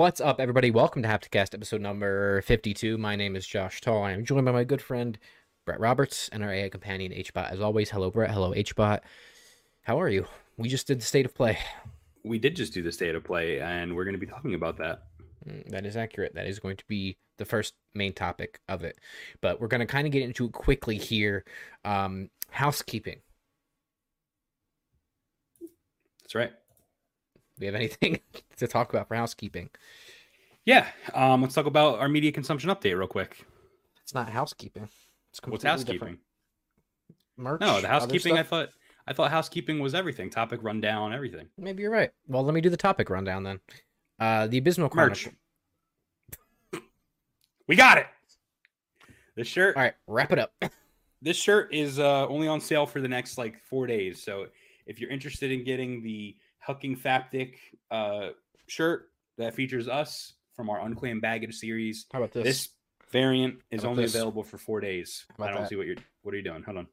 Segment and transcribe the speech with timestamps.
[0.00, 0.70] What's up, everybody?
[0.70, 2.96] Welcome to Hapticast episode number 52.
[2.96, 4.02] My name is Josh Tall.
[4.02, 5.18] I am joined by my good friend
[5.66, 7.52] Bret Roberts and our AI companion HBot.
[7.52, 8.30] As always, hello, Bret.
[8.30, 9.00] Hello, HBot.
[9.82, 10.24] How are you?
[10.56, 11.58] We just did the state of play.
[12.24, 14.78] We did just do the state of play, and we're going to be talking about
[14.78, 15.02] that.
[15.46, 16.34] Mm, That is accurate.
[16.34, 18.98] That is going to be the first main topic of it.
[19.42, 21.44] But we're going to kind of get into it quickly here.
[21.84, 23.20] Um, housekeeping.
[26.22, 26.52] That's right.
[27.60, 28.18] We have anything
[28.56, 29.70] to talk about for housekeeping?
[30.64, 30.86] Yeah.
[31.14, 33.46] Um, let's talk about our media consumption update real quick.
[34.02, 34.88] It's not housekeeping.
[35.30, 35.98] It's What's housekeeping?
[35.98, 36.18] different.
[37.36, 37.60] Merch.
[37.60, 38.36] No, the housekeeping.
[38.36, 38.70] I thought
[39.06, 40.30] I thought housekeeping was everything.
[40.30, 41.48] Topic rundown, everything.
[41.56, 42.10] Maybe you're right.
[42.26, 43.60] Well, let me do the topic rundown then.
[44.18, 45.22] Uh, the Abysmal Merch.
[45.22, 45.32] Chronicle.
[47.68, 48.06] We got it.
[49.36, 49.76] The shirt.
[49.76, 50.52] All right, wrap it up.
[51.22, 54.22] This shirt is uh, only on sale for the next like four days.
[54.22, 54.46] So
[54.86, 56.34] if you're interested in getting the
[56.66, 57.54] Hucking Faptic
[57.90, 58.30] uh,
[58.66, 62.44] shirt that features us from our Unclaimed Baggage series, How about this?
[62.44, 62.68] this
[63.10, 64.14] variant is only this?
[64.14, 65.24] available for four days.
[65.38, 65.68] I don't that?
[65.68, 65.96] see what you're.
[66.22, 66.62] What are you doing?
[66.62, 66.86] Hold on.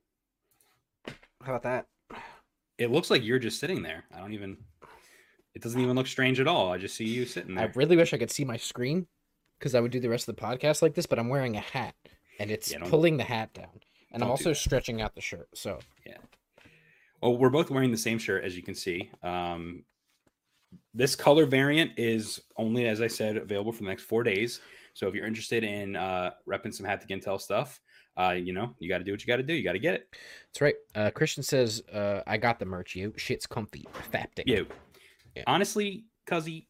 [1.43, 1.87] How about that?
[2.77, 4.03] It looks like you're just sitting there.
[4.15, 4.57] I don't even.
[5.53, 6.71] It doesn't even look strange at all.
[6.71, 7.65] I just see you sitting there.
[7.65, 9.07] I really wish I could see my screen
[9.57, 11.61] because I would do the rest of the podcast like this, but I'm wearing a
[11.61, 11.95] hat
[12.39, 13.81] and it's Yeah, pulling the hat down.
[14.11, 15.49] And I'm also stretching out the shirt.
[15.55, 15.79] So
[17.21, 19.09] Well, we're both wearing the same shirt, as you can see.
[19.23, 19.83] Um,
[20.93, 24.61] this color variant is only, as I said, available for the next four days.
[24.93, 27.79] So if you're interested in uh, repping some Haptic Intel stuff,
[28.17, 29.53] uh, you know, you got to do what you got to do.
[29.53, 30.07] You got to get it.
[30.47, 30.75] that's right.
[30.95, 33.13] Uh, Christian says, uh, I got the merch, you.
[33.15, 33.87] Shit's comfy.
[34.11, 34.43] Faptic.
[34.47, 34.61] Yeah.
[35.35, 35.43] Yeah.
[35.45, 36.65] Honestly, Cuzzy,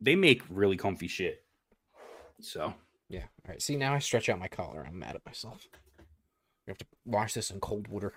[0.00, 1.44] they make really comfy shit.
[2.40, 2.74] So
[3.08, 3.20] Yeah.
[3.20, 3.62] All right.
[3.62, 4.84] See, now I stretch out my collar.
[4.86, 5.68] I'm mad at myself.
[6.66, 8.14] We have to wash this in cold water.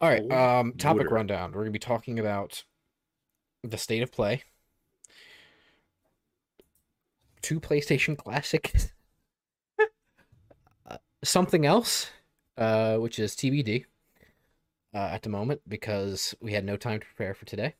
[0.00, 0.30] All right.
[0.30, 1.14] Um, topic water.
[1.14, 1.52] rundown.
[1.52, 2.64] We're gonna be talking about
[3.62, 4.42] the state of play.
[7.42, 8.92] Two PlayStation classics.
[10.86, 12.10] uh, something else,
[12.58, 13.86] uh, which is TBD.
[14.92, 17.76] Uh, at the moment, because we had no time to prepare for today.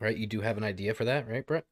[0.00, 1.64] Right, you do have an idea for that, right, Bret?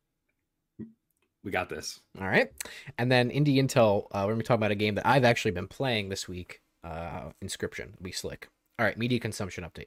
[1.45, 2.01] we got this.
[2.21, 2.53] All right.
[2.99, 5.25] And then Indie Intel, uh, we're going to be talking about a game that I've
[5.25, 7.93] actually been playing this week uh, Inscryption.
[7.93, 8.49] It'll be slick.
[8.79, 8.97] All right.
[8.99, 9.87] Media consumption update.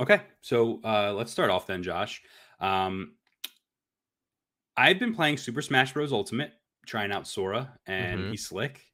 [0.00, 2.22] Okay, so uh, let's start off then, Josh.
[2.58, 3.12] Um,
[4.76, 6.12] I've been playing Super Smash Bros.
[6.12, 6.52] Ultimate,
[6.86, 8.30] trying out Sora, and Mhm.
[8.30, 8.86] he's slick.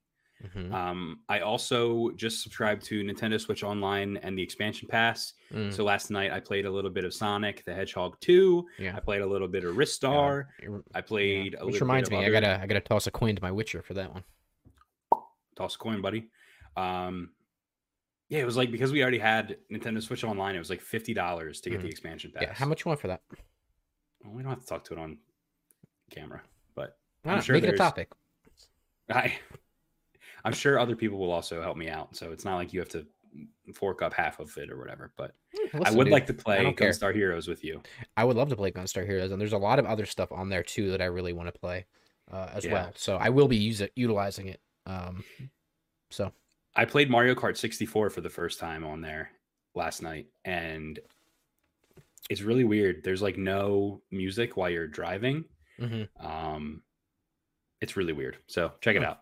[0.43, 0.73] Mhm.
[0.73, 5.33] Um, I also just subscribed to Nintendo Switch Online and the expansion pass.
[5.53, 8.67] Mm, So last night I played a little bit of Sonic the Hedgehog 2.
[8.79, 8.95] yeah.
[8.97, 10.47] I played a little bit of Ristar.
[10.63, 11.61] Re- I played yeah.
[11.61, 13.51] a Which little reminds me, of I gotta I gotta toss a coin to my
[13.53, 14.25] Witcher for that one.
[15.57, 16.29] toss a coin, buddy.
[16.77, 17.31] Um,
[18.29, 21.15] yeah, it was like because we already had Nintendo Switch Online, it was like fifty
[21.15, 21.91] dollars to get the Mhm.
[21.91, 22.43] expansion pass.
[22.43, 22.53] Yeah.
[22.55, 23.23] How much you want for that?
[24.25, 25.19] Well, we don't have to talk to it on
[26.11, 26.43] camera,
[26.75, 28.11] but Why I'm sure Make it a topic.
[29.09, 29.39] I,
[30.45, 32.17] I'm sure other people will also help me out.
[32.17, 33.07] So it's not like you have to
[33.75, 35.13] fork up half of it or whatever.
[35.17, 35.35] But
[35.85, 36.91] I would dude, like to play care.
[36.91, 37.83] Gunstar Heroes with you.
[38.17, 40.49] I would love to play Gunstar Heroes, and there's a lot of other stuff on
[40.49, 41.87] there too that I really want to play
[42.33, 42.73] uh, as Yeah.
[42.73, 42.93] well.
[42.97, 44.61] So I will be using utilizing it.
[44.87, 45.25] Um,
[46.11, 46.33] so
[46.77, 49.31] I played Mario Kart 64 for the first time on there
[49.75, 50.99] last night, and
[52.29, 53.03] it's really weird.
[53.03, 55.45] There's like no music while you're driving.
[55.81, 56.09] mhm.
[56.21, 56.83] Um,
[57.81, 58.37] it's really weird.
[58.47, 59.21] So check it out.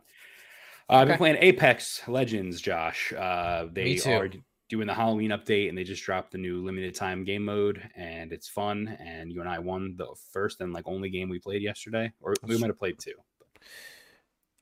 [0.88, 3.12] Uh, I've been playing Apex Legends, Josh.
[3.12, 4.30] Uh, they are
[4.68, 8.32] doing the Halloween update, and they just dropped the new limited time game mode, and
[8.32, 8.88] it's fun.
[9.00, 12.34] And you and I won the first and like only game we played yesterday, or
[12.42, 13.14] we might have played two.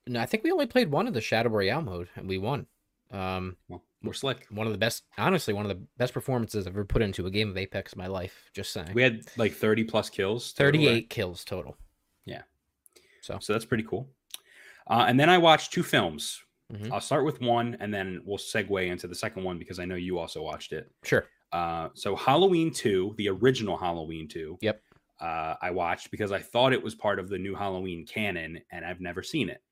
[0.07, 2.67] no, I think we only played one of the Shadow Royale mode, and we won.
[3.13, 4.47] Um, Well, we're slick.
[4.51, 7.31] one of the best honestly one of the best performances i've ever put into a
[7.31, 10.53] game of apex in my life just saying We had like 30 plus kills.
[10.53, 10.87] total, right?
[10.87, 11.77] 38 kills total
[12.25, 12.43] Yeah.
[13.21, 14.09] so So that's pretty cool.
[14.89, 16.43] Uh, and then I watched two films.
[16.73, 16.91] Mhm.
[16.91, 19.95] I'll start with one, and then we'll segue into the second one because I know
[19.95, 20.91] you also watched it.
[21.05, 24.59] sure Uh, so Halloween 2, the original Halloween 2.
[24.63, 24.83] Yep.
[25.21, 28.85] Uh, I watched because I thought it was part of the new Halloween canon, and
[28.87, 29.63] I've never seen it.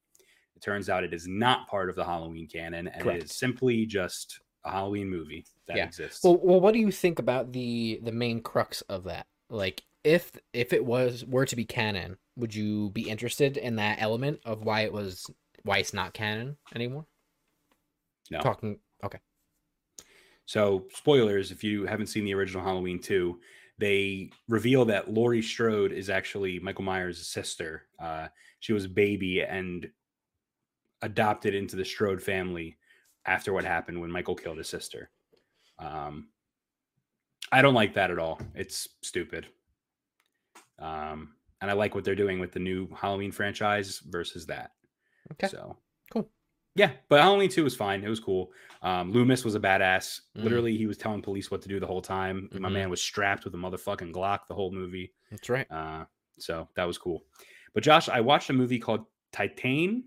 [0.60, 3.22] It turns out it is not part of the Halloween canon, and Correct.
[3.22, 5.86] it is simply just a Halloween movie that Yeah.
[5.86, 6.22] exists.
[6.22, 10.32] well, well what do you think about the the main crux of that like if
[10.52, 14.62] if it was were to be canon would you be interested in that element of
[14.64, 15.30] why it was
[15.62, 17.06] why it's not canon anymore
[18.30, 18.40] no.
[18.40, 19.18] talking okay
[20.44, 23.40] So, spoilers if you haven't seen the original Halloween 2,
[23.78, 27.86] they reveal that Laurie Strode is actually Michael Myers' sister.
[27.98, 28.28] Uh,
[28.58, 29.88] she was a baby and
[31.02, 32.76] adopted into the Strode family
[33.26, 35.10] after what happened when Michael killed his sister.
[35.78, 36.28] Um,
[37.52, 38.40] I don't like that at all.
[38.54, 39.46] It's stupid.
[40.78, 44.72] Um, and I like what they're doing with the new Halloween franchise versus that.
[45.32, 45.48] Okay.
[45.48, 45.76] So
[46.12, 46.28] Cool.
[46.74, 48.02] Yeah, but Halloween 2 was fine.
[48.04, 48.50] It was cool.
[48.82, 50.20] Um, Loomis was a badass.
[50.36, 50.44] Mm.
[50.44, 52.48] Literally, he was telling police what to do the whole time.
[52.52, 52.72] My Mhm.
[52.72, 55.12] man was strapped with a motherfucking Glock the whole movie.
[55.30, 55.70] That's right.
[55.70, 56.06] Uh,
[56.38, 57.26] so that was cool.
[57.74, 60.04] But Josh, I watched a movie called Titane,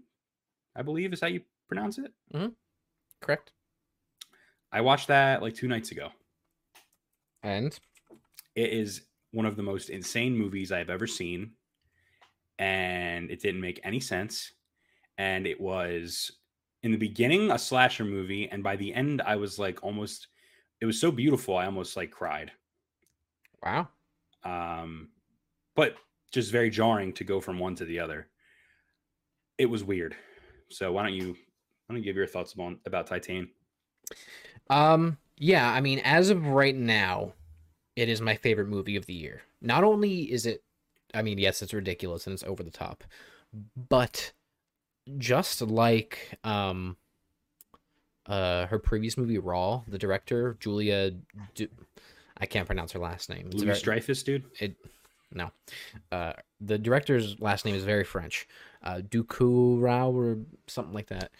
[0.76, 2.12] I believe is how you pronounce it.
[3.22, 3.52] Correct.
[4.72, 6.10] I watched that like two nights ago.
[7.44, 7.78] And
[8.56, 11.52] It is one of the most insane movies I've ever seen.
[12.60, 14.52] And it didn't make any sense.
[15.18, 16.32] And it was
[16.84, 18.50] in the beginning a slasher movie.
[18.50, 20.28] And by the end, I was like almost,
[20.82, 21.58] it was so beautiful.
[21.58, 22.52] I almost like cried.
[23.64, 23.88] wow.
[24.44, 25.10] Um,
[25.76, 25.96] but
[26.32, 28.28] just very jarring to go from one to the other.
[29.58, 30.16] It was weird.
[30.74, 33.50] So why don't you, why don't you give your thoughts about, about Titane?
[34.70, 37.34] Um, yeah, I mean, as of right now,
[37.96, 39.42] it is my favorite movie of the year.
[39.62, 40.64] Not only is it,
[41.14, 43.04] I mean, yes, it's ridiculous and it's over the top,
[43.90, 44.32] but
[45.18, 46.98] just like um,
[48.26, 51.12] uh, her previous movie Raw, the director Julia,
[51.56, 51.68] du-
[52.38, 53.50] I can't pronounce her last name.
[53.52, 54.44] Louis very- Dreyfus, dude.
[54.60, 54.76] it
[55.36, 55.50] no
[56.12, 58.48] uh the director's last name is very french
[58.84, 61.32] uh duku rao or something like that.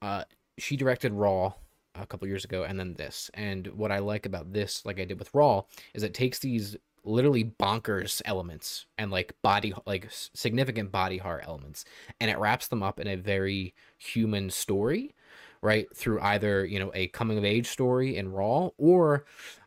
[0.00, 0.24] Uh
[0.58, 1.52] she directed raw
[1.94, 3.30] a couple years ago and then this.
[3.34, 5.62] And what i like about this like i did with raw
[5.94, 11.84] is it takes these literally bonkers elements and like body like significant body horror elements
[12.20, 15.14] and it wraps them up in a very human story
[15.62, 19.24] right through either you know a coming of age story in raw or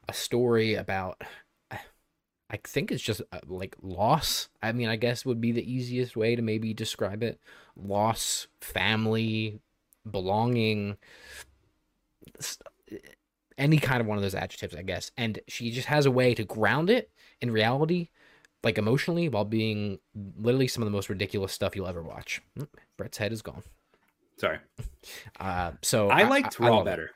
[0.07, 1.21] a story about
[2.49, 4.49] I think it's just uh, like loss.
[4.61, 7.39] I mean, I guess would be the easiest way to maybe describe it.
[7.75, 9.59] Loss, family,
[10.09, 10.97] belonging,
[13.57, 15.11] any kind of one of those adjectives, I guess.
[15.17, 17.09] And she just has a way to ground it
[17.41, 18.09] in reality,
[18.63, 19.99] like emotionally, while being
[20.37, 22.41] literally some of the most ridiculous stuff you'll ever watch.
[22.59, 22.67] Mm,
[22.97, 23.63] Bret's head is gone.
[24.37, 24.59] Sorry.
[25.39, 26.89] Uh, so I liked Raw love it.
[26.89, 27.11] better.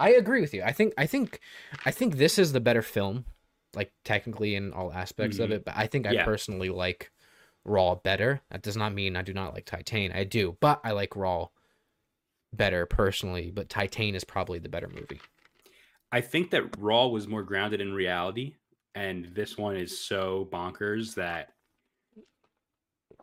[0.00, 0.62] I agree with you.
[0.62, 1.40] I think I think
[1.84, 3.26] I think this is the better film,
[3.74, 5.54] like technically in all aspects of Mhm.
[5.54, 5.64] it.
[5.64, 6.24] But I think I Yeah.
[6.24, 7.10] personally like
[7.64, 8.42] Raw better.
[8.50, 10.14] That does not mean I do not like Titane.
[10.14, 11.48] I do, but I like Raw
[12.52, 13.50] better personally.
[13.50, 15.20] But Titane is probably the better movie.
[16.10, 18.56] I think that Raw was more grounded in reality,
[18.94, 21.54] and this one is so bonkers that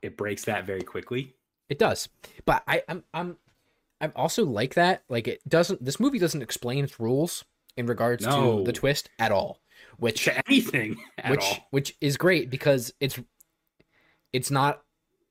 [0.01, 1.35] it breaks that very quickly.
[1.67, 2.09] It does,
[2.45, 3.37] but I, I'm I'm
[4.01, 5.03] I'm also like that.
[5.09, 5.83] Like it doesn't.
[5.85, 7.43] This movie doesn't explain its rules
[7.77, 9.61] in regards to the twist at all,
[9.97, 11.67] which anything at which all.
[11.71, 13.19] which is great because it's
[14.33, 14.81] it's not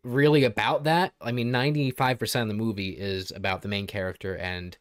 [0.05, 1.13] really about that.
[1.21, 4.77] I mean, ninety five percent of the movie is about the main character and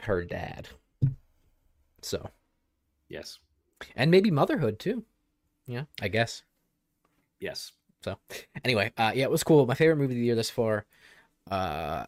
[0.00, 0.68] her dad.
[2.02, 2.30] So,
[3.08, 3.38] Yes.
[3.94, 5.04] and maybe motherhood too.
[5.66, 6.42] Yeah, I guess.
[7.38, 7.72] Yes.
[8.02, 8.16] So,
[8.64, 9.66] anyway, uh, yeah, it was cool.
[9.66, 10.86] My favorite movie of the year thus far.
[11.50, 12.06] Uh,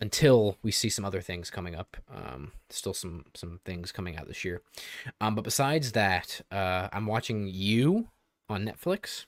[0.00, 1.96] until we see some other things coming up.
[2.12, 4.62] Um, still some some things coming out this year.
[5.20, 8.08] Um, but besides that, uh, I'm watching You
[8.48, 9.26] on Netflix.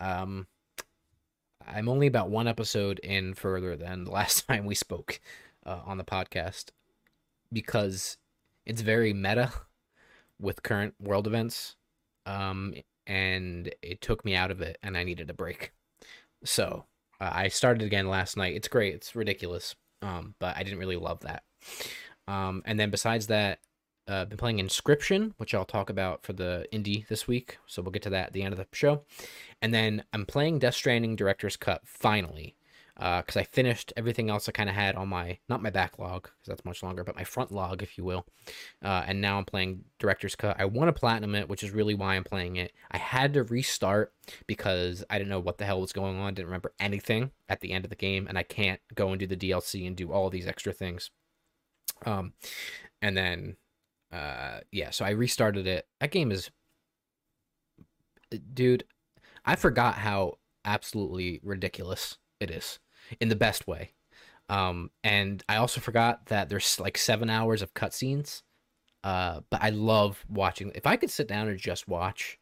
[0.00, 0.46] Um,
[1.66, 5.20] I'm only about one episode in further than the last time we spoke
[5.66, 6.70] uh, on the podcast
[7.52, 8.18] because
[8.66, 9.52] it's very meta
[10.40, 11.76] with current world events.
[12.26, 12.74] Um,
[13.06, 15.72] and it took me out of it, and I needed a break.
[16.42, 16.84] So
[17.20, 18.56] uh, I started again last night.
[18.56, 18.94] It's great.
[18.94, 19.74] It's ridiculous.
[20.02, 21.42] Um, but I didn't really love that.
[22.26, 23.58] Um, and then besides that,
[24.08, 27.58] uh, I've been playing Inscryption, which I'll talk about for the indie this week.
[27.66, 29.04] So we'll get to that at the end of the show.
[29.62, 32.54] And then I'm playing Death Stranding Director's Cut finally,
[32.96, 36.46] because I finished everything else I kind of had on my not my backlog because
[36.46, 38.24] that's much longer, but my front log, if you will.
[38.82, 40.56] Uh, and now I'm playing Director's Cut.
[40.60, 42.72] I want to platinum it, which is really why I'm playing it.
[42.90, 44.12] I had to restart
[44.46, 46.34] because I didn't know what the hell was going on.
[46.34, 49.26] Didn't remember anything at the end of the game, and I can't go and do
[49.26, 51.10] the DLC and do all these extra things.
[52.06, 52.34] Um,
[53.02, 53.56] and then,
[54.12, 55.86] uh, yeah, so I restarted it.
[56.00, 56.50] That game is,
[58.52, 58.84] dude,
[59.44, 62.78] I forgot how absolutely ridiculous it is
[63.20, 63.92] in the best way.
[64.48, 68.42] Um, and I also forgot that there's like seven hours of cutscenes.
[69.02, 70.72] Uh, but I love watching.
[70.74, 72.38] If I could sit down and just watch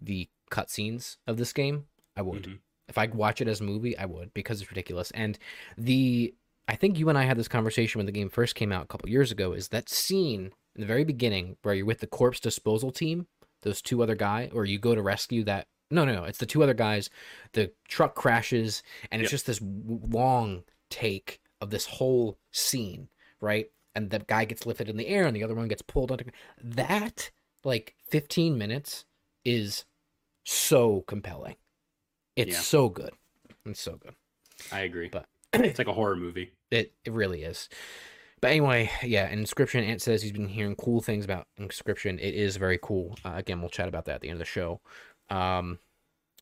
[0.00, 2.44] the cutscenes of this game, I would.
[2.44, 2.58] Mhm.
[2.88, 5.10] If I could watch it as a movie, I would because it's ridiculous.
[5.12, 5.38] And
[5.78, 6.34] the
[6.68, 8.86] I think you and I had this conversation when the game first came out a
[8.86, 9.52] couple years ago.
[9.52, 13.26] Is that scene in the very beginning where you're with the corpse disposal team,
[13.62, 15.66] those two other guy, or you go to rescue that?
[15.92, 16.24] No, no, no.
[16.24, 17.10] It's the two other guys.
[17.52, 19.30] The truck crashes, and it's Yep.
[19.30, 23.08] just this long take of this whole scene,
[23.40, 23.70] right?
[23.94, 26.24] And the guy gets lifted in the air, and the other one gets pulled under.
[26.62, 27.30] That
[27.64, 29.04] like 15 minutes
[29.44, 29.84] is
[30.44, 31.56] so compelling
[32.34, 32.60] It's Yeah.
[32.60, 33.12] so good.
[33.66, 34.14] It's so good.
[34.72, 35.08] I agree.
[35.08, 36.52] But- it's like a horror movie.
[36.70, 37.68] It it really is.
[38.40, 39.86] But anyway, yeah, Inscryption.
[39.86, 42.14] Ant says he's been hearing cool things about Inscryption.
[42.18, 43.16] It is very cool.
[43.24, 44.80] Uh, again, we'll chat about that at the end of the show.
[45.30, 45.78] Um,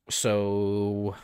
[0.09, 1.15] so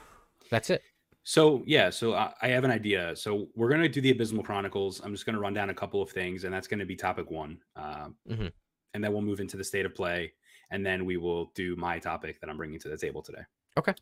[0.51, 0.83] that's it.
[1.25, 3.17] So yeah, so I, I have an idea.
[3.17, 5.01] So we're gonna do the Abysmal Chronicles.
[5.03, 7.59] I'm just gonna run down a couple of things, and that's gonna be topic one.
[7.75, 8.53] Um, Mhm.
[8.95, 10.33] And then we'll move into the state of play,
[10.71, 13.43] and then we will do my topic that I'm bringing to the table today.
[13.77, 13.93] Okay.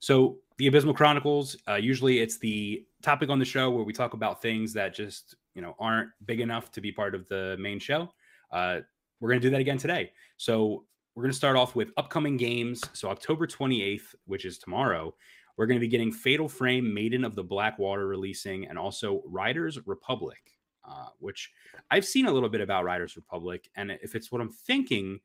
[0.00, 4.14] So the Abysmal Chronicles, uh, usually it's the topic on the show where we talk
[4.14, 7.78] about things that just you know aren't big enough to be part of the main
[7.78, 8.12] show.
[8.50, 8.80] Uh,
[9.20, 10.12] we're gonna do that again today.
[10.38, 12.82] So we're gonna start off with upcoming games.
[12.92, 15.14] So October 28th, which is tomorrow,
[15.56, 19.22] we're going to be getting Fatal Frame, Maiden of the Black Water releasing, and also
[19.26, 20.52] Riders Republic,
[20.84, 21.52] uh, which
[21.90, 23.68] I've seen a little bit about Riders Republic.
[23.76, 25.20] And if it's what I'm thinking,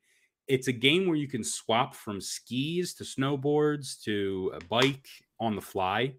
[0.46, 5.08] it's a game where you can swap from skis to snowboards to a bike
[5.40, 6.14] on the fly.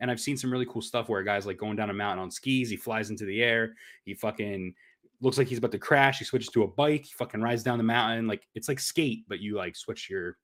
[0.00, 2.22] And I've seen some really cool stuff where a guy's like going down a mountain
[2.22, 4.74] on skis, he flies into the air, he fucking
[5.20, 7.78] looks like he's about to crash, he switches to a bike, he fucking rides down
[7.78, 8.26] the mountain.
[8.26, 10.36] Like it's like skate, but you like switch your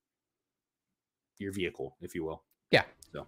[1.38, 2.45] your vehicle, if you will.
[2.71, 2.85] Yeah.
[3.12, 3.26] So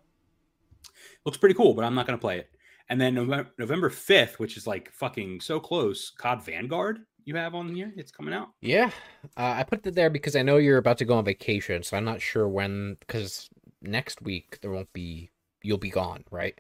[1.25, 2.51] looks pretty cool, but I'm not going to play it.
[2.89, 7.55] And then November, November 5th, which is like fucking so close, COD Vanguard you have
[7.55, 7.93] on here.
[7.97, 8.51] It's coming out.
[8.63, 8.91] Yeah,
[9.37, 11.97] uh, I put it there because I know you're about to go on vacation, so
[11.97, 12.97] I'm not sure when.
[13.01, 13.51] Because
[13.83, 15.31] next week there won't be.
[15.63, 16.59] You'll be gone, right?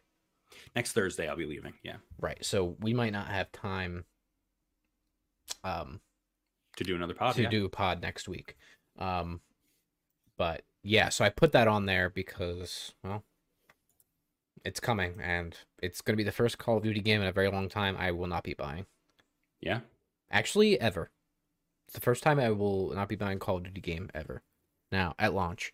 [0.74, 1.74] Next Thursday, I'll be leaving.
[1.84, 1.96] Yeah.
[2.20, 2.44] Right.
[2.44, 4.04] So we might not have time.
[5.64, 6.00] Um,
[6.76, 7.34] To do another pod.
[7.36, 7.50] to yeah.
[7.50, 8.56] do a pod next week.
[8.98, 9.40] Um,
[10.36, 13.24] but yeah, so I put that on there because well,
[14.64, 17.32] it's coming and it's going to be the first Call of Duty game in a
[17.32, 18.86] very long time I will not be buying.
[19.60, 19.80] Yeah.
[20.30, 21.10] Actually, ever.
[21.86, 24.42] It's the first time I will not be buying Call of Duty game ever.
[24.92, 25.72] Now at launch,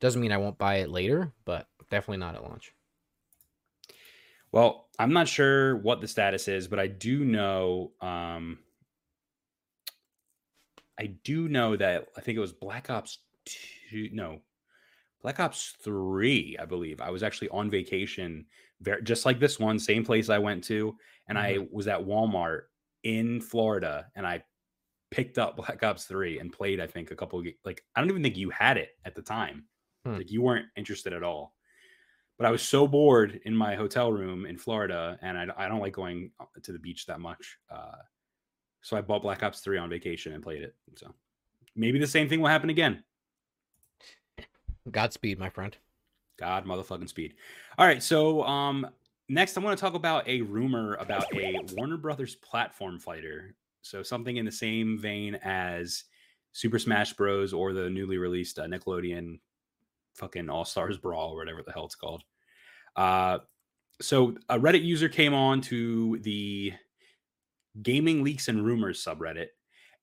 [0.00, 2.72] doesn't mean I won't buy it later, but definitely not at launch.
[4.52, 7.92] Well, I'm not sure what the status is, but I do know.
[8.00, 8.58] Um,
[11.00, 14.10] I do know that I think it was Black Ops Two.
[14.12, 14.40] No,
[15.22, 17.00] Black Ops Three, I believe.
[17.00, 18.44] I was actually on vacation,
[18.80, 20.94] very, just like this one, same place I went to,
[21.26, 22.62] and I was at Walmart
[23.02, 24.44] in Florida, and I
[25.10, 26.80] picked up Black Ops Three and played.
[26.80, 29.22] I think a couple of, like I don't even think you had it at the
[29.22, 29.64] time.
[30.04, 30.16] Hmm.
[30.16, 31.54] Like you weren't interested at all
[32.40, 35.80] but I was so bored in my hotel room in Florida, and I, I don't
[35.80, 37.58] like going uh, to the beach that much.
[37.70, 37.96] Uh,
[38.82, 40.74] so I bought Black Ops 3 on vacation and played it.
[40.96, 41.12] So
[41.76, 43.02] maybe the same thing will happen again.
[44.90, 45.76] Godspeed, my friend.
[46.38, 47.34] God motherfucking speed.
[47.78, 48.02] All right.
[48.02, 48.86] So um,
[49.28, 53.54] next, I want to talk about a rumor about a Warner Brothers platform fighter.
[53.82, 56.04] So something in the same vein as
[56.52, 57.52] Super Smash Bros.
[57.52, 59.38] or the newly released uh, Nickelodeon
[60.14, 62.22] fucking All Stars Brawl or whatever the hell it's called.
[62.96, 63.38] Uh,
[64.00, 66.72] so a Reddit user came on to the
[67.82, 69.48] Gaming Leaks and Rumors subreddit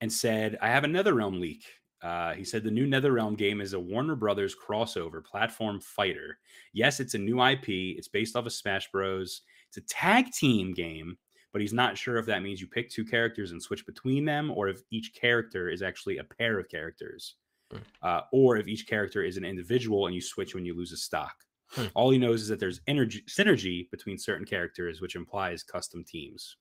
[0.01, 1.63] and said, "I have another realm leak."
[2.01, 6.37] Uh, he said the new NetherRealm game is a Warner Brothers crossover platform fighter.
[6.71, 7.67] Yes, it's a new IP.
[7.97, 9.41] It's based off of Smash Bros.
[9.67, 11.17] It's a tag team game,
[11.51, 14.51] but he's not sure if that means you pick two characters and switch between them,
[14.51, 17.35] or if each character is actually a pair of characters,
[17.71, 17.79] Hmm.
[18.03, 20.97] uh, or if each character is an individual and you switch when you lose a
[20.97, 21.35] stock.
[21.71, 21.87] Hmm.
[21.95, 26.55] All he knows is that there's energy synergy between certain characters, which implies custom teams.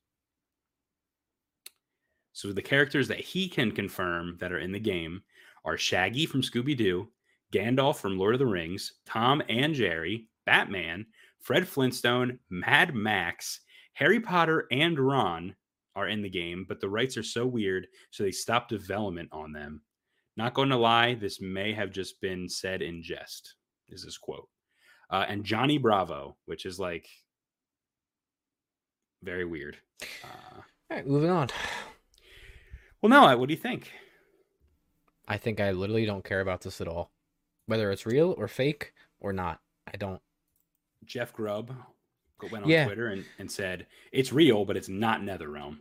[2.37, 5.23] So the characters that he can confirm that are in the game
[5.65, 7.09] are Shaggy from Scooby Doo,
[7.51, 11.07] Gandalf from Lord of the Rings, Tom and Jerry, Batman,
[11.41, 13.61] Fred Flintstone, Mad Max,
[13.95, 15.57] Harry Potter, and Ron
[15.95, 19.51] are in the game, but the rights are so weird, so they stopped development on
[19.51, 19.81] them.
[20.37, 23.55] Not going to lie, this may have just been said in jest,
[23.89, 24.51] is this quote.
[25.09, 27.09] Uh, and Johnny Bravo, which is like
[29.23, 29.79] very weird.
[30.23, 30.57] Uh,
[30.91, 31.49] All right, moving on.
[33.03, 33.93] Well, no, what do you think?
[35.29, 37.11] I think I literally don't care about this at all.
[37.67, 39.61] Whether it's real or fake or not,
[39.93, 40.21] I don't.
[41.05, 41.75] Jeff Grubb
[42.51, 42.85] went on Yeah.
[42.87, 45.79] Twitter and, and said it's real, but it's not NetherRealm.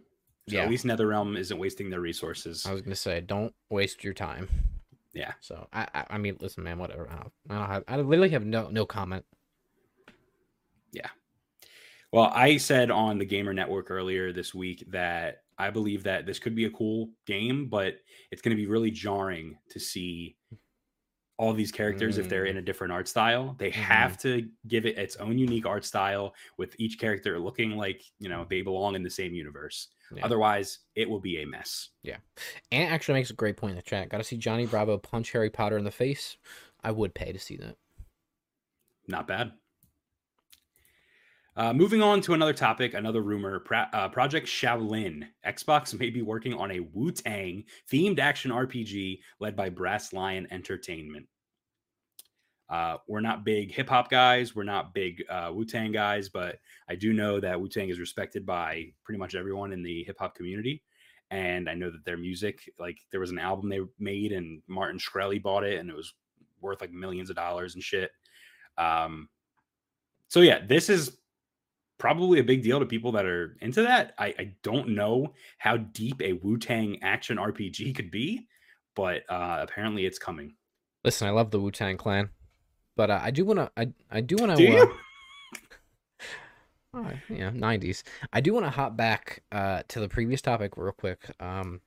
[0.50, 0.64] So Yeah.
[0.64, 2.66] at least NetherRealm isn't wasting their resources.
[2.66, 4.50] I was gonna say, don't waste your time.
[5.14, 5.34] Yeah.
[5.42, 7.10] So I, I, I mean, listen, man, whatever.
[7.10, 7.84] I don't, I don't have.
[7.88, 9.26] I literally have no, no comment.
[10.92, 11.10] Yeah.
[12.12, 16.40] Well, I said on the Gamer Network earlier this week that I believe that this
[16.40, 17.96] could be a cool game, but
[18.32, 20.36] it's going to be really jarring to see
[21.38, 22.50] all these characters if they're Mm.
[22.52, 23.56] in a different art style.
[23.60, 28.02] They have to give it its own unique art style with each character looking like,
[28.20, 29.90] you know, they belong in the same universe.
[30.16, 30.24] Yeah.
[30.24, 31.90] Otherwise, it will be a mess.
[32.04, 32.18] Yeah,
[32.72, 34.08] Ant actually makes a great point in the chat.
[34.08, 36.38] Got to see Johnny Bravo punch Harry Potter in the face.
[36.84, 37.76] I would pay to see that.
[39.08, 39.52] Not bad.
[41.58, 45.26] Uh, moving on to another topic, another rumor Pro- uh, Project Shaolin.
[45.48, 50.48] Xbox may be working on a Wu Tang themed action RPG led by Brass Lion
[50.52, 51.28] Entertainment.
[52.68, 56.58] Uh, we're not big hip hop guys, we're not big uh, Wu Tang guys, but
[56.90, 60.18] I do know that Wu Tang is respected by pretty much everyone in the hip
[60.20, 60.84] hop community.
[61.32, 65.00] And I know that their music, like there was an album they made, and Martin
[65.00, 66.14] Shkreli bought it, and it was
[66.60, 68.12] worth like millions of dollars and shit.
[68.78, 69.30] Um,
[70.28, 71.18] so yeah, this is
[71.98, 74.14] probably a big deal to people that are into that.
[74.18, 78.48] I, I don't know how deep a Wu Tang action RPG could be,
[78.96, 80.56] but uh, apparently it's coming.
[81.04, 82.30] Listen, I love the Wu Tang Clan,
[82.96, 83.72] but uh, I do want to.
[83.78, 84.92] I I do want to.
[86.94, 88.04] Uh, yeah, nineties.
[88.34, 91.30] I do want to hop back uh, to the previous topic real quick.
[91.40, 91.82] Um,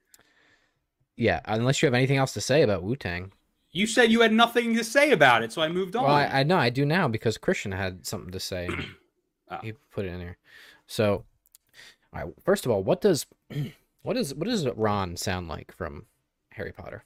[1.16, 3.32] yeah, unless you have anything else to say about Wu Tang.
[3.70, 6.04] You said you had nothing to say about it, so I moved on.
[6.04, 8.68] Well, I, I know I do now because Christian had something to say.
[9.50, 9.58] Oh.
[9.62, 10.36] He put it in there.
[10.86, 11.24] So,
[12.12, 12.34] all right.
[12.44, 13.26] First of all, what does
[14.02, 16.06] what does what does Ron sound like from
[16.52, 17.04] Harry Potter?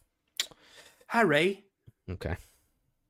[1.07, 1.65] Harry,
[2.11, 2.37] Okay.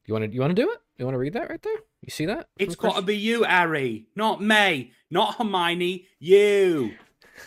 [0.06, 0.80] You want to you want to do it?
[0.98, 1.78] You want to read that right there?
[2.00, 2.48] You see that?
[2.58, 6.06] It's got to be you, Harry, not me, not Hermione.
[6.18, 6.92] You.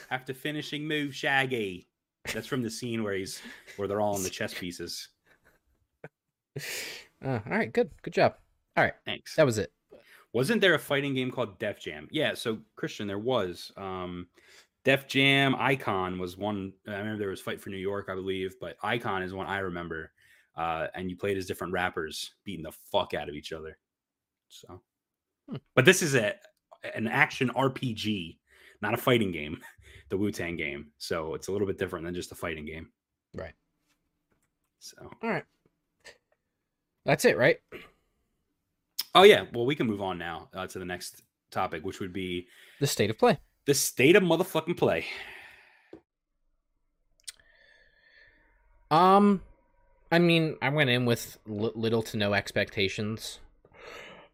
[0.10, 1.88] After finishing move, Shaggy.
[2.34, 3.42] That's from the scene where he's
[3.76, 5.10] where they're all in the chess pieces.
[6.58, 6.60] Uh,
[7.24, 7.72] all right.
[7.72, 7.92] Good.
[8.02, 8.36] Good job.
[8.78, 8.94] All right.
[9.06, 9.36] Thanks.
[9.36, 9.72] That was it.
[10.36, 12.10] Wasn't there a fighting game called Def Jam?
[12.12, 13.72] Yeah, so Christian, there was.
[13.78, 14.28] Um
[14.84, 16.74] Def Jam Icon was one.
[16.88, 19.60] I remember there was Fight for New York, I believe, but Icon is one I
[19.60, 20.12] remember.
[20.58, 23.78] Uh, and you played as different rappers beating the fuck out of each other.
[24.50, 24.82] So,
[25.50, 25.56] Hmm.
[25.74, 26.36] but this is a
[26.94, 28.38] an action RPG,
[28.82, 29.62] not a fighting game,
[30.10, 30.92] the Wu Tang game.
[30.98, 32.92] So it's a little bit different than just a fighting game.
[33.34, 33.54] Right.
[34.80, 35.46] So, All right.
[37.06, 37.58] That's it, right?
[39.16, 42.14] Oh yeah, well we can move on now uh, to the next topic, which would
[42.14, 42.48] be
[42.80, 43.40] The state of play.
[43.66, 45.06] the state of motherfucking play.
[48.92, 49.42] Um,
[50.12, 53.40] I mean, I went in with li- little to no expectations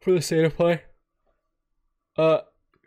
[0.01, 0.81] for the state of play.
[2.17, 2.39] Uh,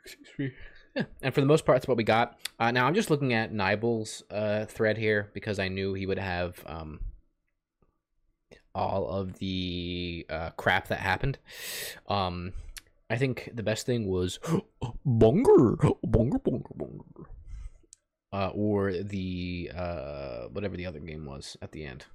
[0.05, 0.53] excuse me.
[0.95, 2.39] Yeah, and for the most part, that's what we got.
[2.61, 6.19] Uh, now I'm just looking at Nibel's uh thread here because I knew he would
[6.19, 7.01] have um
[8.75, 11.39] all of the uh, crap that happened.
[12.09, 12.53] Um,
[13.09, 14.39] I think the best thing was
[15.07, 17.27] bonger, bonger, bonger, bonger
[18.35, 22.07] uh, or the uh, whatever the other game was at the end.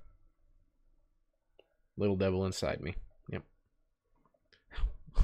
[1.97, 2.95] Little Devil Inside Me.
[3.29, 3.43] Yep.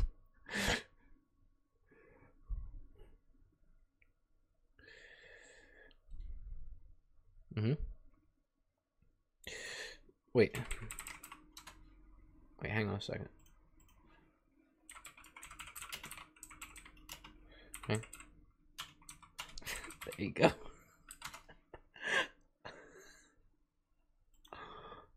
[7.55, 7.73] Mm hmm
[10.33, 10.57] Wait.
[12.61, 13.29] Wait, hang on a second.
[17.89, 17.99] Okay.
[20.17, 20.51] there you go.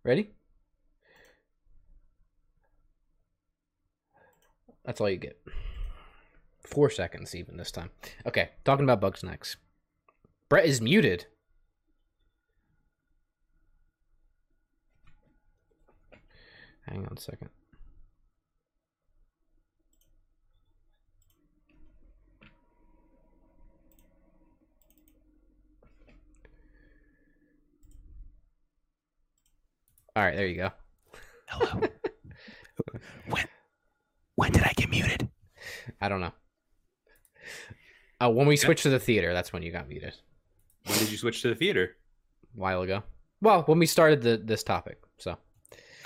[0.05, 0.31] Ready?
[4.85, 5.41] That's all you get.
[6.67, 7.91] Four seconds, even this time.
[8.27, 9.57] Okay, talking about bugs next.
[10.49, 11.27] Bret is muted.
[16.89, 17.51] Hang on a second.
[30.17, 30.71] All right, there you go.
[31.47, 31.81] Hello.
[33.29, 33.47] when
[34.35, 35.29] when did I get muted?
[36.01, 36.33] I don't know.
[38.21, 40.15] Oh, when we switched to the theater, that's when you got muted.
[40.87, 41.97] When did you switch to the theater?
[42.57, 43.05] A while ago.
[43.41, 44.99] Well, when we started the this topic.
[45.19, 45.37] So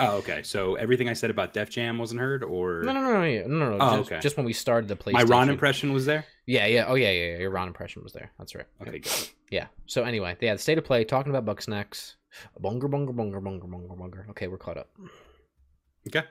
[0.00, 0.42] Oh, okay.
[0.42, 3.42] So everything I said about Def Jam wasn't heard, or no, no, no, no, yeah,
[3.46, 3.78] no, no.
[3.80, 4.20] Oh, just, okay.
[4.20, 5.12] just when we started the PlayStation.
[5.12, 6.24] my Ron impression was there.
[6.46, 6.86] Yeah, yeah.
[6.88, 7.32] Oh, yeah, yeah.
[7.32, 7.38] yeah.
[7.38, 8.32] Your Ron impression was there.
[8.38, 8.66] That's right.
[8.80, 9.28] Okay, good.
[9.50, 9.66] Yeah.
[9.86, 11.04] So anyway, yeah, the state of play.
[11.04, 12.14] Talking about Bugsnax.
[12.58, 14.26] Bunger, bunger, bunger, bunger, bunger, bunger.
[14.30, 14.88] Okay, we're caught up.
[16.08, 16.26] Okay.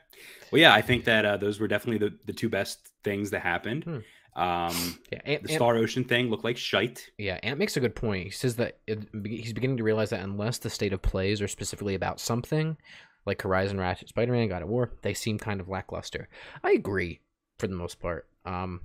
[0.51, 3.41] Well, yeah, I think that uh, those were definitely the, the two best things that
[3.41, 3.83] happened.
[3.85, 3.97] Hmm.
[4.33, 7.09] Um, Yeah, Ant, the Ant- Star Ocean thing looked like shite.
[7.17, 7.39] yeah.
[7.43, 8.23] Ant makes a good point.
[8.25, 11.47] He says that it, he's beginning to realize that unless the state of plays are
[11.47, 12.77] specifically about something,
[13.25, 16.27] like Horizon, Ratchet, Spider-Man, God of War, they seem kind of lackluster.
[16.63, 17.19] I agree
[17.59, 18.27] for the most part.
[18.45, 18.81] Um,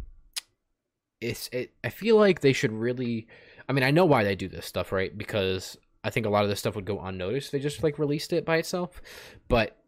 [1.20, 1.72] it's it.
[1.82, 3.26] I feel like they should really.
[3.68, 5.16] I mean, I know why they do this stuff, right?
[5.16, 7.48] Because I think a lot of this stuff would go unnoticed.
[7.48, 9.00] if They just like released it by itself,
[9.48, 9.78] but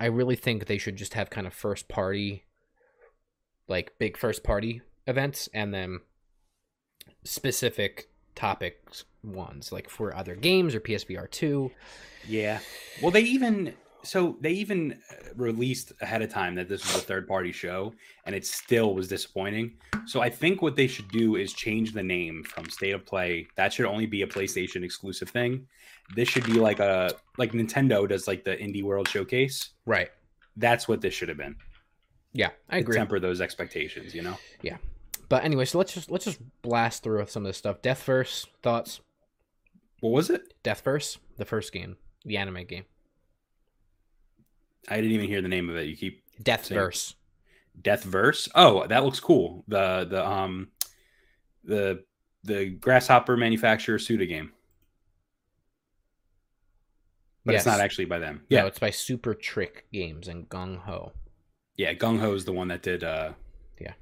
[0.00, 2.44] I really think they should just have kind of first party,
[3.68, 6.00] like big first party events, and then
[7.24, 11.70] specific topics ones, like for other games or PSVR two.
[12.26, 12.60] Yeah.
[13.00, 17.06] Well, they even So they even uh, released ahead of time that this was a
[17.06, 17.94] third party show,
[18.26, 19.74] and it still was disappointing.
[20.06, 23.46] So I think what they should do is change the name from State of Play.
[23.56, 25.68] That should only be a PlayStation exclusive thing.
[26.16, 29.70] This should be like a like Nintendo does like the Indie World Showcase.
[29.86, 30.10] Right.
[30.56, 31.56] That's what this should have been.
[32.32, 32.96] Yeah, I to agree.
[32.96, 34.36] Temper those expectations, you know.
[35.32, 37.80] But anyway, so let's just let's just blast through with some of this stuff.
[37.80, 39.00] Deathverse thoughts.
[40.00, 40.52] What was it?
[40.62, 42.84] Deathverse, the first game, the anime game.
[44.90, 45.86] I didn't even hear the name of it.
[45.86, 46.76] You keep Death Same.
[46.76, 47.14] Verse.
[47.80, 48.50] Deathverse.
[48.54, 49.64] Oh, that looks cool.
[49.68, 50.68] The the um
[51.64, 52.04] the
[52.44, 54.52] the grasshopper manufacturer Suda game.
[57.46, 58.42] But it's not actually by them.
[58.50, 58.66] Yeah, Yeah.
[58.66, 61.12] it's by Super Trick Games and Gung Ho.
[61.76, 63.32] Yeah, GungHo is the one that did uh
[63.80, 63.94] Yeah.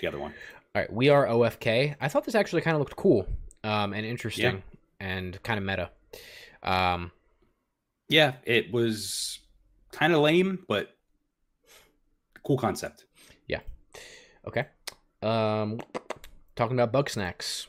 [0.00, 0.34] the other one.
[0.74, 1.96] All right, we are OFK.
[2.00, 3.26] I thought this actually kind of looked cool
[3.62, 4.62] um, and interesting
[5.00, 5.90] and kind of meta.
[6.62, 7.12] Um,
[8.08, 9.40] Yeah, it was
[9.90, 10.96] kind of lame, but
[12.42, 13.04] cool concept.
[13.48, 13.60] Yeah.
[14.48, 14.64] Okay.
[15.20, 15.78] Um,
[16.56, 17.66] talking about Bugsnax.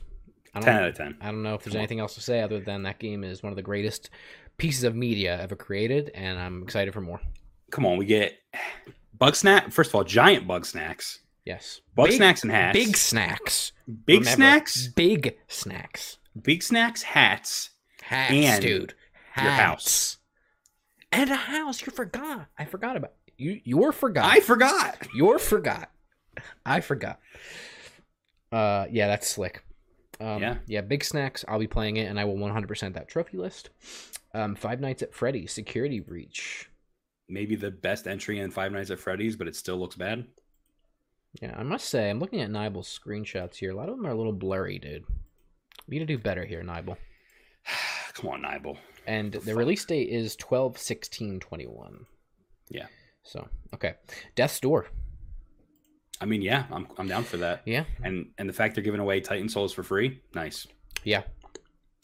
[0.54, 1.16] I don't, 10 out of 10.
[1.20, 3.52] I don't know if there's anything else to say other than that game is one
[3.52, 4.08] of the greatest
[4.56, 7.20] pieces of media ever created, and I'm excited for more.
[7.70, 8.38] Come on, we get
[9.18, 9.72] bug snack.
[9.72, 11.20] First of all, giant bug snacks.
[11.44, 11.80] Yes.
[11.94, 12.78] Bug Big- snacks and hats.
[12.78, 13.72] Big snacks.
[14.06, 14.88] big Remember, snacks.
[14.88, 16.18] Big snacks.
[16.40, 17.70] Big snacks, hats.
[18.02, 18.94] Hats, And dude.
[19.36, 20.18] your house.
[21.12, 21.84] And a house.
[21.86, 22.46] You forgot.
[22.58, 23.60] I forgot about you.
[23.64, 24.24] You're forgot.
[24.24, 25.06] I forgot.
[25.14, 25.90] You're forgot.
[26.66, 27.20] I forgot.
[28.50, 29.62] Uh, yeah, that's slick.
[30.20, 30.56] Um, Yeah.
[30.66, 30.80] yeah.
[30.80, 31.44] Big snacks.
[31.46, 33.70] I'll be playing it, and I will 100% that trophy list.
[34.32, 36.68] Um, Five Nights at Freddy's Security Breach.
[37.28, 40.26] Maybe the best entry in Five Nights at Freddy's, but it still looks bad.
[41.42, 43.72] Yeah, I must say, I'm looking at Nibel's screenshots here.
[43.72, 45.04] A lot of them are a little blurry, dude.
[45.88, 46.96] We need to do better here, Nibel.
[48.14, 48.78] Come on, Nibel.
[49.06, 52.06] And The the release date is 12 16 21.
[52.70, 52.86] Yeah.
[53.22, 53.94] So, okay.
[54.34, 54.86] Death's Door.
[56.20, 57.62] I mean, yeah, I'm I'm down for that.
[57.66, 57.84] Yeah.
[58.02, 60.66] And and the fact they're giving away Titan Souls for free, nice.
[61.02, 61.22] Yeah.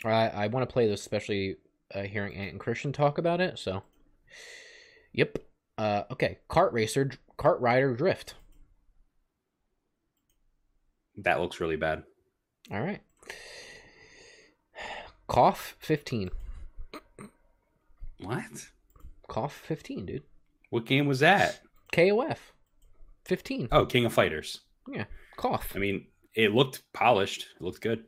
[0.05, 1.57] I, I want to play this, especially
[1.95, 3.59] uh, hearing Ant and Christian talk about it.
[3.59, 3.83] So,
[5.13, 5.39] yep.
[5.79, 6.39] Uh, okay.
[6.49, 8.35] Cart Racer, KartRider Drift.
[11.23, 12.05] That looks really bad.
[12.71, 13.01] All right.
[15.29, 16.31] Cough 15.
[18.21, 18.69] What?
[19.29, 20.23] Cough 15, dude.
[20.71, 21.61] What game was that?
[21.93, 22.37] KOF
[23.25, 23.69] 15.
[23.73, 24.61] Oh, King of Fighters.
[24.89, 25.05] Yeah.
[25.37, 25.73] Cough.
[25.75, 27.47] I mean, it looked polished.
[27.57, 28.05] It looked good.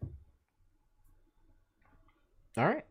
[2.57, 2.85] All right.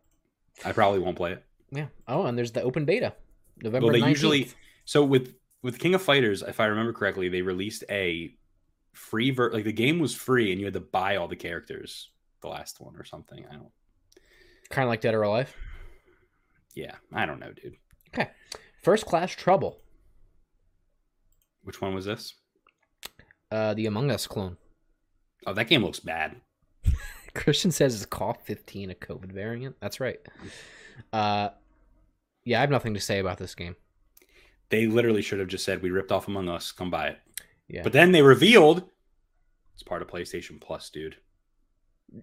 [0.65, 1.43] I probably won't play it.
[1.71, 1.87] Yeah.
[2.07, 3.13] Oh, and there's the open beta.
[3.61, 4.09] November Well, they 19th.
[4.09, 4.51] usually
[4.85, 8.35] so with with King of Fighters, if I remember correctly, they released a
[8.93, 12.09] free ver like the game was free and you had to buy all the characters.
[12.41, 13.45] The last one or something.
[13.49, 13.71] I don't.
[14.69, 15.55] kind of like Dead or Alive.
[16.73, 17.75] Yeah, I don't know, dude.
[18.09, 18.31] Okay.
[18.81, 19.77] First Class Trouble.
[21.63, 22.33] Which one was this?
[23.51, 24.57] Uh, the Among Us clone.
[25.45, 26.37] Oh, that game looks bad.
[27.35, 29.75] Christian says it's Cough 15, a COVID variant.
[29.81, 30.19] That's right.
[31.13, 31.49] Uh,
[32.43, 33.75] yeah, I have nothing to say about this game.
[34.69, 36.71] They literally should have just said we ripped off Among Us.
[36.71, 37.19] Come buy it.
[37.71, 37.83] Yeah.
[37.83, 38.83] But then they revealed
[39.73, 41.15] it's part of PlayStation Plus, dude.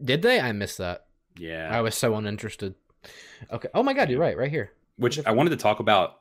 [0.04, 0.38] Did they?
[0.40, 1.06] I missed that.
[1.38, 1.68] Yeah.
[1.70, 2.74] I was so uninterested.
[3.50, 3.68] Okay.
[3.74, 4.36] Oh my god, you're right.
[4.36, 4.72] Right here.
[4.96, 6.20] Which I wanted to talk about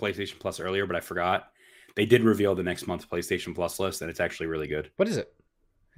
[0.00, 1.48] PlayStation Plus earlier, but I forgot.
[1.96, 4.90] They did reveal the next month PlayStation Plus list, and it's actually really good.
[4.96, 5.34] What is it?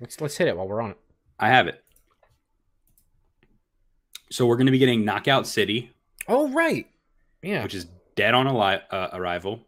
[0.01, 0.99] Let's let's hit it while we're on it.
[1.39, 1.85] I have it.
[4.31, 5.93] So we're going to be getting Knockout City,
[6.27, 6.87] Oh right.
[7.43, 7.63] Yeah.
[7.63, 9.67] which is dead on ali- uh, arrival.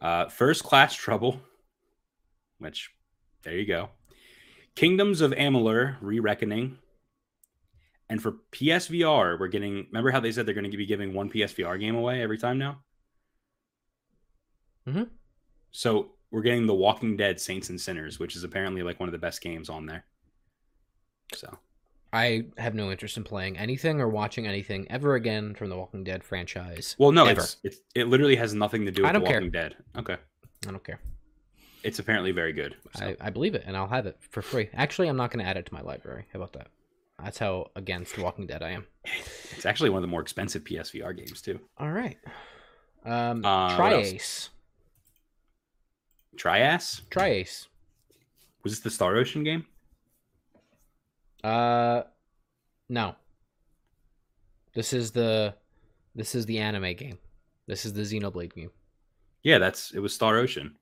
[0.00, 1.40] Uh, First Class Trouble,
[2.60, 2.90] which
[3.42, 3.88] there you go.
[4.76, 6.78] Kingdoms of Amalur: Re-Reckoning.
[8.08, 9.86] And for PSVR, we're getting.
[9.88, 12.58] Remember how they said they're going to be giving one PSVR game away every time
[12.58, 12.82] now?
[14.86, 15.08] Mhm.
[15.70, 19.12] So we're getting The Walking Dead: Saints and Sinners, which is apparently like one of
[19.12, 20.04] the best games on there.
[21.34, 21.58] So
[22.12, 26.02] I have no interest in playing anything or watching anything ever again from the Walking
[26.02, 26.96] Dead franchise.
[26.98, 27.42] Well, no, Ever.
[27.42, 29.36] it's, it's it literally has nothing to do with I don't The care.
[29.38, 29.76] Walking Dead.
[29.96, 30.16] Okay,
[30.66, 30.98] I don't care.
[31.82, 32.76] It's apparently very good.
[32.96, 34.68] So, I, I believe it, and I'll have it for free.
[34.74, 36.26] Actually, I'm not going to add it to my library.
[36.32, 36.68] How about that?
[37.22, 38.86] That's how against Walking Dead I am.
[39.50, 41.60] it's actually one of the more expensive PSVR games too.
[41.78, 42.16] All right.
[43.04, 43.74] Um, Uh?
[43.76, 44.50] tri-Ace.
[46.36, 47.68] Trias tri-Ace.
[48.62, 49.66] was this the Star Ocean game?
[51.44, 52.02] Uh,
[52.88, 53.14] no.
[54.74, 55.54] This is the,
[56.14, 57.18] this is the anime game.
[57.66, 58.70] This is the Xenoblade game.
[59.42, 60.76] Yeah, that's it was Star Ocean.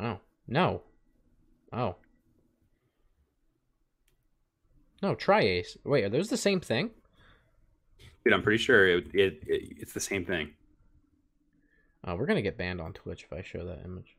[0.00, 0.82] Oh no.
[1.72, 1.96] Oh.
[5.02, 5.76] No, tri-Ace.
[5.84, 6.90] Wait, are those the same thing?
[8.24, 10.50] Dude, I'm pretty sure it, it, it it's the same thing.
[12.06, 14.16] Uh, we're gonna get banned on Twitch if I show that image.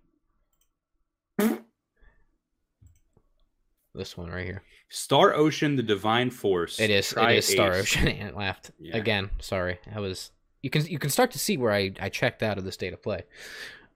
[3.95, 4.63] this one right here.
[4.89, 6.79] Star Ocean: The Divine Force.
[6.79, 7.13] It is.
[7.13, 7.81] It is Star Ace.
[7.81, 8.07] Ocean.
[8.19, 8.97] and it laughed Yeah.
[8.97, 9.29] again.
[9.39, 10.31] Sorry, I was.
[10.61, 12.93] You can you can start to see where I I checked out of the state
[12.93, 13.23] of play.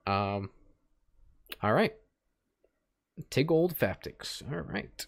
[0.06, 0.50] Um.
[1.62, 1.94] All right.
[3.30, 4.42] Tigold Faptics.
[4.52, 5.06] All right.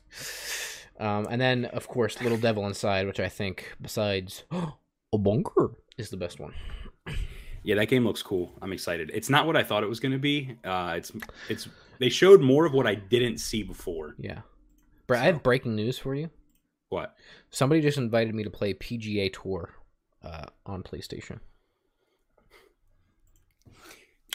[0.98, 4.44] Um, and then of course Little Devil Inside, which I think besides
[5.12, 6.54] a bunker is the best one.
[7.62, 8.52] Yeah, that game looks cool.
[8.62, 9.10] I'm excited.
[9.12, 10.56] It's not what I thought it was going to be.
[10.64, 11.10] Uh, it's
[11.48, 11.68] it's
[11.98, 14.14] they showed more of what I didn't see before.
[14.18, 14.40] Yeah.
[15.06, 16.30] Bret, I have breaking news for you.
[16.90, 17.16] What?
[17.50, 19.74] Somebody just invited me to play PGA Tour
[20.22, 21.40] uh, on PlayStation.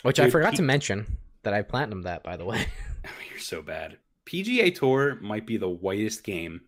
[0.03, 2.67] Which I forgot P- to mention that I platinumed that, by the way.
[3.29, 3.97] You're so bad.
[4.25, 6.61] PGA Tour might be the whitest game.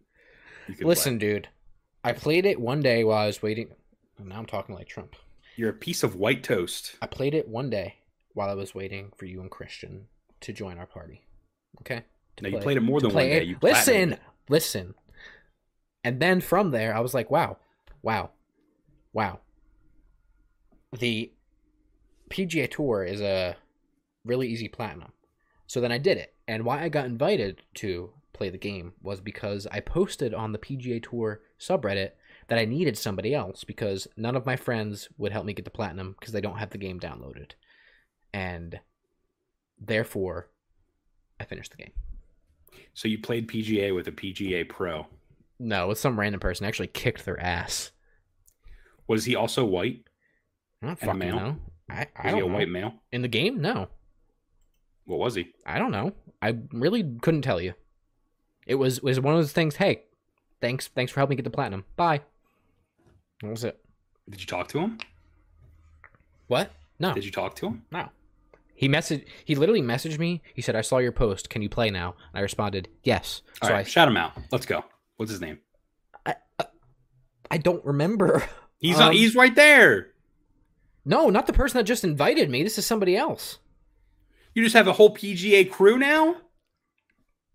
[0.67, 1.27] You could Listen, play.
[1.33, 1.49] dude.
[2.03, 3.69] I played it one day while I was waiting.
[4.19, 5.15] oh, Now I'm talking like Trump.
[5.55, 6.95] you're a piece of white toast.
[7.01, 7.95] I played it one day
[8.33, 10.07] while I was waiting for you and Christian
[10.41, 11.21] to join our party.
[11.81, 12.03] Okay?
[12.37, 13.43] To No, you played it more than one play day.
[13.45, 14.17] You listen,
[14.49, 14.95] listen.
[16.03, 17.57] And then from there, I was like, wow,
[18.01, 18.31] wow,
[19.13, 19.39] wow.
[20.99, 21.31] The
[22.29, 23.55] PGA Tour is a
[24.25, 25.11] really easy platinum.
[25.67, 26.33] So then I did it.
[26.47, 30.59] And why I got invited to play the game was because I posted on the
[30.59, 32.11] PGA Tour subreddit
[32.47, 35.71] that I needed somebody else because none of my friends would help me get the
[35.71, 37.51] platinum because they don't have the game downloaded.
[38.33, 38.79] And
[39.79, 40.49] therefore,
[41.39, 41.91] I finished the game.
[42.93, 45.07] So you played PGA with a PGA Pro.
[45.59, 46.65] No, with some random person.
[46.65, 47.91] I actually kicked their ass.
[49.07, 50.03] Was he also white?
[50.81, 51.57] I don't fucking know.
[51.89, 52.47] I, I Was he a know.
[52.47, 52.93] white male?
[53.11, 53.61] In the game?
[53.61, 53.87] No.
[55.05, 55.53] What was he?
[55.65, 56.13] I don't know.
[56.41, 57.73] I really couldn't tell you.
[58.65, 60.03] It was was one of those things, hey,
[60.61, 61.85] thanks thanks for helping me get the platinum.
[61.95, 62.21] Bye.
[63.41, 63.79] That was it.
[64.29, 64.97] Did you talk to him?
[66.47, 66.71] What?
[66.99, 67.13] No.
[67.13, 67.83] Did you talk to him?
[67.91, 68.09] No.
[68.75, 70.41] He messaged he literally messaged me.
[70.53, 71.49] He said, I saw your post.
[71.49, 72.15] Can you play now?
[72.33, 73.41] And I responded, Yes.
[73.61, 74.33] All so right, shout him out.
[74.51, 74.83] Let's go.
[75.17, 75.59] What's his name?
[76.25, 76.65] I, I
[77.51, 78.43] I don't remember.
[78.79, 80.07] He's Um, he's right there.
[81.05, 82.63] No, not the person that just invited me.
[82.63, 83.59] This is somebody else.
[84.53, 86.35] You just have a whole PGA crew now.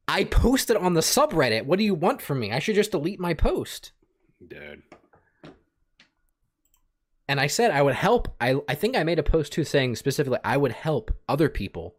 [0.08, 1.66] I posted on the subreddit.
[1.66, 2.52] What do you want from me?
[2.52, 3.92] I should just delete my post.
[4.46, 4.82] Dude,
[7.28, 8.34] And I said I would help.
[8.40, 11.96] I I think I made a post too saying specifically I would help other people.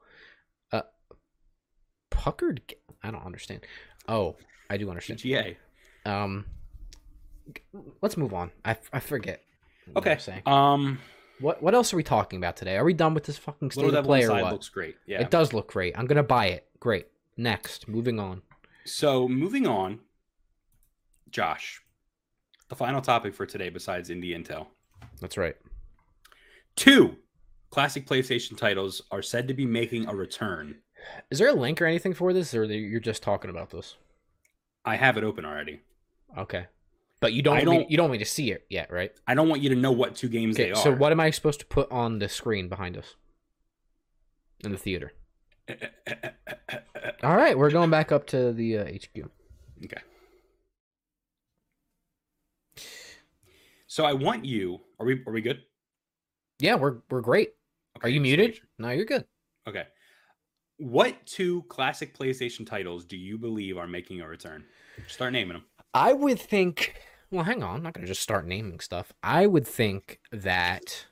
[0.71, 0.81] Uh
[2.09, 2.62] puckered
[3.03, 3.65] I don't understand.
[4.07, 4.38] Oh,
[4.69, 5.19] I do understand.
[5.19, 5.57] PGA.
[6.05, 6.45] Um
[8.01, 8.51] let's move on.
[8.65, 9.41] I, I forget.
[9.95, 10.17] Okay.
[10.19, 10.41] saying.
[10.45, 10.99] Um,
[11.39, 12.78] What what else are we talking about today?
[12.78, 14.52] Are we done with this fucking state of play or what?
[14.52, 14.97] looks great.
[15.06, 15.21] Yeah.
[15.21, 15.97] It does look great.
[15.97, 16.67] I'm gonna buy it.
[16.80, 17.08] Great.
[17.38, 18.41] Next, moving on.
[18.86, 19.99] So moving on,
[21.30, 21.82] Josh.
[22.67, 24.67] The final topic for today, besides Indie Intel,
[25.21, 25.56] That's right.
[26.75, 27.15] two
[27.71, 30.75] classic PlayStation titles are said to be making a return.
[31.32, 33.95] Is there a link or anything for this, or you're just talking about this?
[34.86, 35.82] I have it open already.
[36.38, 36.67] Okay,
[37.21, 37.55] but you don't.
[37.58, 39.12] I want me- don't- you don't want me to see it yet, right?
[39.27, 40.65] I don't want you to know what two games Okay.
[40.65, 40.75] they are.
[40.75, 43.15] So what am I supposed to put on the screen behind us
[44.63, 45.12] in the theater?
[47.23, 49.29] All right, we're going back up to the uh, HQ.
[49.86, 50.01] Okay.
[53.88, 54.79] So I want you.
[54.99, 55.21] Are we?
[55.25, 55.63] Are we good?
[56.60, 57.49] Yeah, we're we're great.
[58.01, 58.55] Are you muted?
[58.55, 58.65] sure.
[58.77, 59.25] No, you're good.
[59.67, 59.84] Okay.
[60.77, 64.63] What two classic PlayStation titles do you believe are making a return?
[65.08, 65.65] Start naming them.
[65.93, 66.95] I would think.
[67.32, 67.75] Well, hang on.
[67.75, 69.13] I'm not going to just start naming stuff.
[69.21, 71.06] I would think that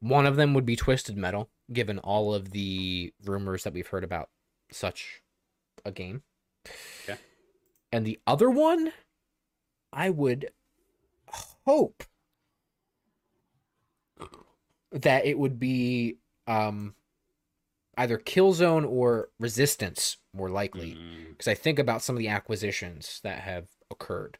[0.00, 4.04] one of them would be Twisted Metal, given all of the rumors that we've heard
[4.04, 4.30] about
[4.72, 5.22] such
[5.84, 6.22] a game.
[7.04, 7.18] Okay.
[7.92, 8.92] And the other one,
[9.92, 10.50] I would
[11.66, 12.04] hope
[14.92, 16.16] that it would be
[16.46, 16.94] um,
[17.96, 23.20] either Killzone or Resistance, more likely Mm, because I think about some of the acquisitions
[23.24, 24.38] that have occurred.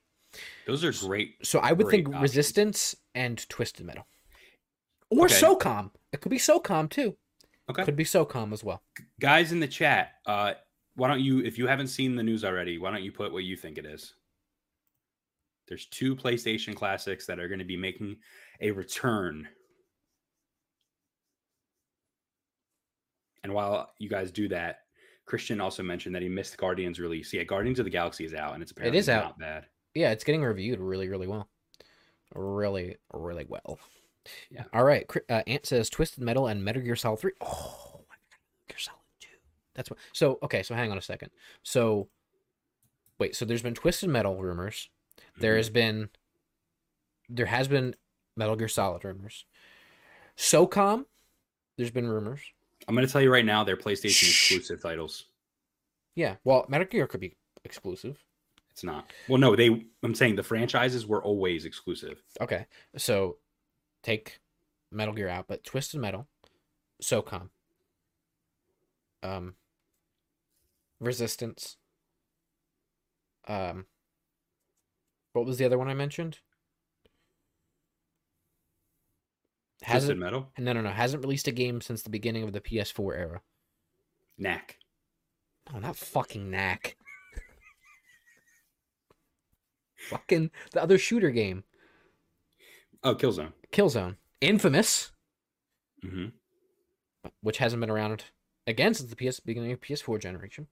[0.67, 1.35] those are great.
[1.43, 2.23] So I would think options.
[2.23, 4.07] Resistance and Twisted Metal,
[5.11, 5.35] or Okay.
[5.35, 5.91] SOCOM.
[6.13, 7.17] It could be SOCOM too.
[7.69, 7.85] Okay.
[7.85, 8.83] Could be SOCOM as well.
[9.21, 10.55] Guys in the chat, uh,
[10.95, 13.45] why don't you, if you haven't seen the news already, why don't you put what
[13.45, 14.15] you think it is?
[15.69, 18.17] There's two PlayStation classics that are going to be making
[18.61, 19.49] a return.
[23.43, 24.81] And while you guys do that,
[25.27, 27.33] Christian also mentioned that he missed Guardians release.
[27.33, 29.25] Yeah, Guardians of the Galaxy is out, and it's apparently is out.
[29.25, 29.67] not bad.
[29.95, 31.49] Yeah, it's getting reviewed really, really well.
[32.35, 33.79] Really, really well.
[34.51, 34.65] Yeah.
[34.73, 35.05] All right.
[35.29, 37.33] Uh, Ant says Twisted Metal and Metal Gear Solid Three.
[37.41, 38.29] Oh, Metal
[38.69, 39.29] Gear Solid Two.
[39.75, 39.99] That's what.
[40.13, 40.63] So okay.
[40.63, 41.31] So hang on a second.
[41.63, 42.09] So
[43.19, 43.35] wait.
[43.35, 44.91] So there's been Twisted Metal rumors.
[45.39, 45.59] There Mhm.
[45.59, 46.09] has been
[47.29, 47.95] there has been
[48.37, 49.45] Metal Gear Solid rumors.
[50.37, 51.07] SOCOM
[51.77, 52.41] There's been rumors.
[52.91, 55.27] I'm going to tell you right now, they're PlayStation exclusive titles.
[56.17, 56.35] Yeah.
[56.43, 58.19] Well, Metal Gear could be exclusive.
[58.73, 59.13] It's not.
[59.29, 59.87] Well, no, they.
[60.03, 62.21] I'm saying the franchises were always exclusive.
[62.41, 62.67] Okay.
[62.97, 63.37] So
[64.03, 64.41] take
[64.91, 66.27] Metal Gear out, but Twisted Metal,
[67.01, 67.51] SOCOM,
[69.23, 69.55] um,
[70.99, 71.77] Resistance.
[73.47, 73.87] Um,
[75.33, 76.41] what was the other one I mentioned?
[79.81, 82.61] Twisted Hasn't Metal, no no no hasn't released a game since the beginning of the
[82.61, 83.41] PS4 era.
[84.39, 84.79] Knack.
[85.73, 86.97] No, not fucking knack.
[89.97, 91.65] fucking the other shooter game,
[93.03, 93.53] Oh, Killzone.
[93.73, 95.13] Killzone, Infamous,
[96.03, 96.27] hmm
[97.43, 98.25] which hasn't been around
[98.67, 100.67] again since the PS beginning of PS4 generation.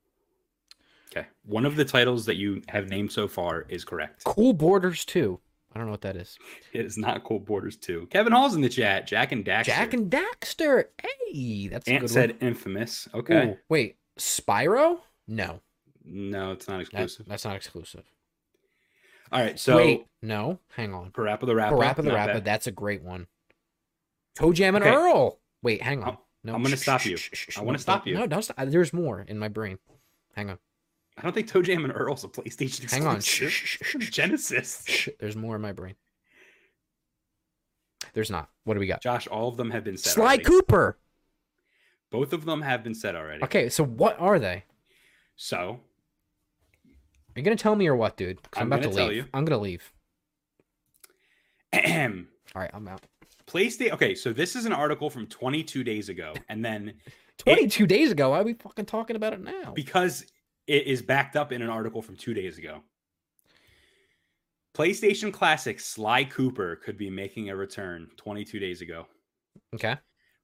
[1.11, 1.27] Okay.
[1.44, 4.25] One of the titles that you have named so far is correct.
[4.25, 5.38] Cool Borders 2.
[5.72, 6.38] I don't know what that is.
[6.72, 8.09] It is not Cold Borders 2.
[8.11, 9.07] Kevin Hall's in the chat.
[9.07, 9.64] Jak and Daxter.
[9.66, 10.85] Jak and Daxter.
[11.00, 12.38] Hey, that's Ant said one.
[12.40, 13.07] infamous.
[13.14, 13.48] Okay.
[13.50, 15.00] Ooh, wait, Spyro?
[15.26, 15.61] No,
[16.04, 17.26] No, it's not that- exclusive.
[17.26, 18.04] that's not exclusive.
[19.31, 19.59] All right.
[19.59, 21.11] So wait, no, hang on.
[21.11, 21.76] Parappa the Rapper.
[21.76, 23.26] Parappa the Rapper, that's a great one.
[24.37, 24.94] Toe Jam and Okay.
[24.94, 25.38] Earl.
[25.62, 26.16] Wait, hang on.
[26.44, 27.18] No, I'm gonna stop you.
[27.59, 28.14] I wanna stop you.
[28.14, 28.57] No, don't stop.
[28.59, 29.78] There's more in my brain.
[30.35, 30.59] Hang on.
[31.18, 32.90] I don't think Toe Jam and Earl's a PlayStation exclusive.
[32.92, 33.20] Hang on.
[33.20, 34.11] Shh, shh, shh, shh, shh.
[34.11, 35.09] Genesis.
[35.18, 35.94] There's more in my brain.
[38.14, 38.48] There's not.
[38.64, 39.02] What do we got?
[39.02, 40.12] Josh, all of them have been said.
[40.12, 40.44] Sly already.
[40.44, 40.98] Cooper.
[42.11, 43.42] Both of them have been said already.
[43.44, 44.64] Okay, so what are they?
[45.37, 45.59] So
[46.87, 48.38] Are you gonna tell me or what, dude?
[48.57, 49.16] I'm about gonna to leave.
[49.16, 49.24] you.
[49.35, 49.92] I'm gonna leave.
[51.74, 52.26] PlayStation.
[52.54, 53.02] All right, I'm out.
[53.46, 53.92] PlayStation.
[53.92, 56.94] Okay, so this is an article from 22 days ago, and then
[57.38, 58.31] 22 days ago.
[58.31, 59.72] Why are we fucking talking about it now?
[59.74, 60.24] because
[60.68, 62.83] it is backed up in an article from two days ago.
[64.76, 69.07] PlayStation Classic Sly Cooper could be making a return 22 days ago.
[69.74, 69.96] Okay.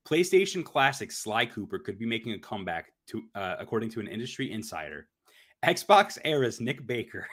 [0.08, 4.50] PlayStation Classic Sly Cooper could be making a comeback, to uh, according to an industry
[4.50, 5.06] insider.
[5.64, 7.26] Xbox era's Nick Baker,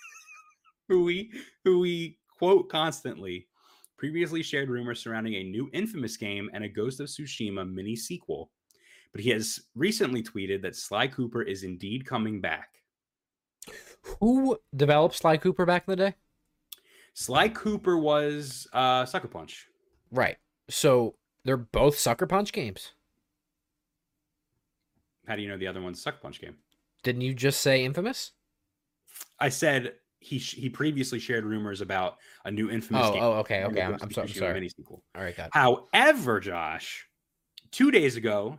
[0.88, 1.32] who we
[1.64, 3.46] who we quote constantly,
[3.96, 8.50] previously shared rumors surrounding a new Infamous game and a Ghost of Tsushima mini sequel.
[9.16, 12.68] But he has recently tweeted that Sly Cooper is indeed coming back.
[14.20, 16.14] Who developed Sly Cooper back in the day?
[17.14, 19.68] Sly Cooper was uh, Sucker Punch.
[20.12, 20.36] Right.
[20.68, 21.14] So
[21.46, 22.92] they're both Sucker Punch games.
[25.26, 26.56] How do you know the other one's Sucker Punch game?
[27.02, 28.32] Didn't you just say Infamous?
[29.40, 33.22] I said he sh- he previously shared rumors about a new Infamous Oh, game.
[33.22, 33.80] oh, okay, okay.
[33.80, 34.28] I'm, I'm sorry.
[34.28, 34.52] I'm sorry.
[34.52, 35.02] mini sequel.
[35.14, 35.52] All right, got it.
[35.54, 37.08] However, Josh,
[37.70, 38.58] two days ago,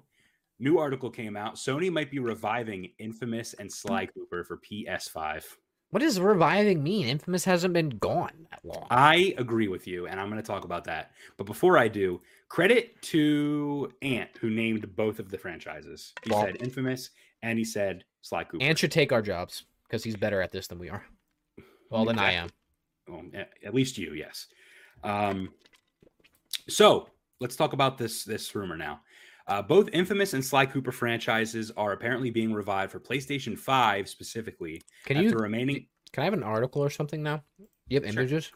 [0.59, 1.55] new article came out.
[1.55, 5.43] Sony might be reviving Infamous and Sly Cooper for PS5.
[5.91, 7.07] What does reviving mean?
[7.07, 8.87] Infamous hasn't been gone that long.
[8.89, 11.11] I agree with you, and I'm going to talk about that.
[11.37, 16.13] But before I do, credit to Ant who named both of the franchises.
[16.23, 18.63] He said Infamous and he said Sly Cooper.
[18.63, 21.05] Ant should take our jobs because he's better at this than we are.
[21.89, 22.49] Well, than I am.
[23.07, 23.23] Well,
[23.63, 24.47] at least you, yes.
[25.03, 25.53] Um,
[26.67, 27.07] so
[27.39, 28.99] let's talk about this this rumor now.
[29.47, 34.81] Uh, both Infamous and Sly Cooper franchises are apparently being revived for PlayStation 5 specifically.
[35.05, 35.29] Can you?
[35.31, 35.87] remaining?
[36.11, 37.43] Can I have an article or something now?
[37.87, 38.21] You have Sure.
[38.21, 38.51] images?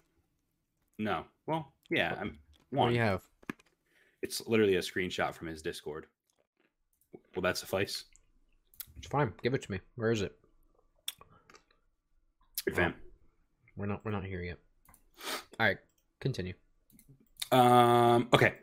[1.00, 1.26] No.
[1.48, 2.16] Well, yeah.
[2.20, 2.38] I'm
[2.72, 2.90] What one.
[2.90, 3.22] do you have?
[4.22, 6.08] It's literally a screenshot from his Discord.
[7.36, 8.04] Will that suffice?
[8.98, 9.34] It's fine.
[9.42, 9.80] Give it to me.
[9.96, 10.38] Where is it?
[12.66, 12.94] Good fam.
[13.76, 14.04] We're not.
[14.06, 14.58] We're not here yet.
[15.60, 15.78] All right.
[16.20, 16.54] Continue.
[17.52, 18.56] Um, okay.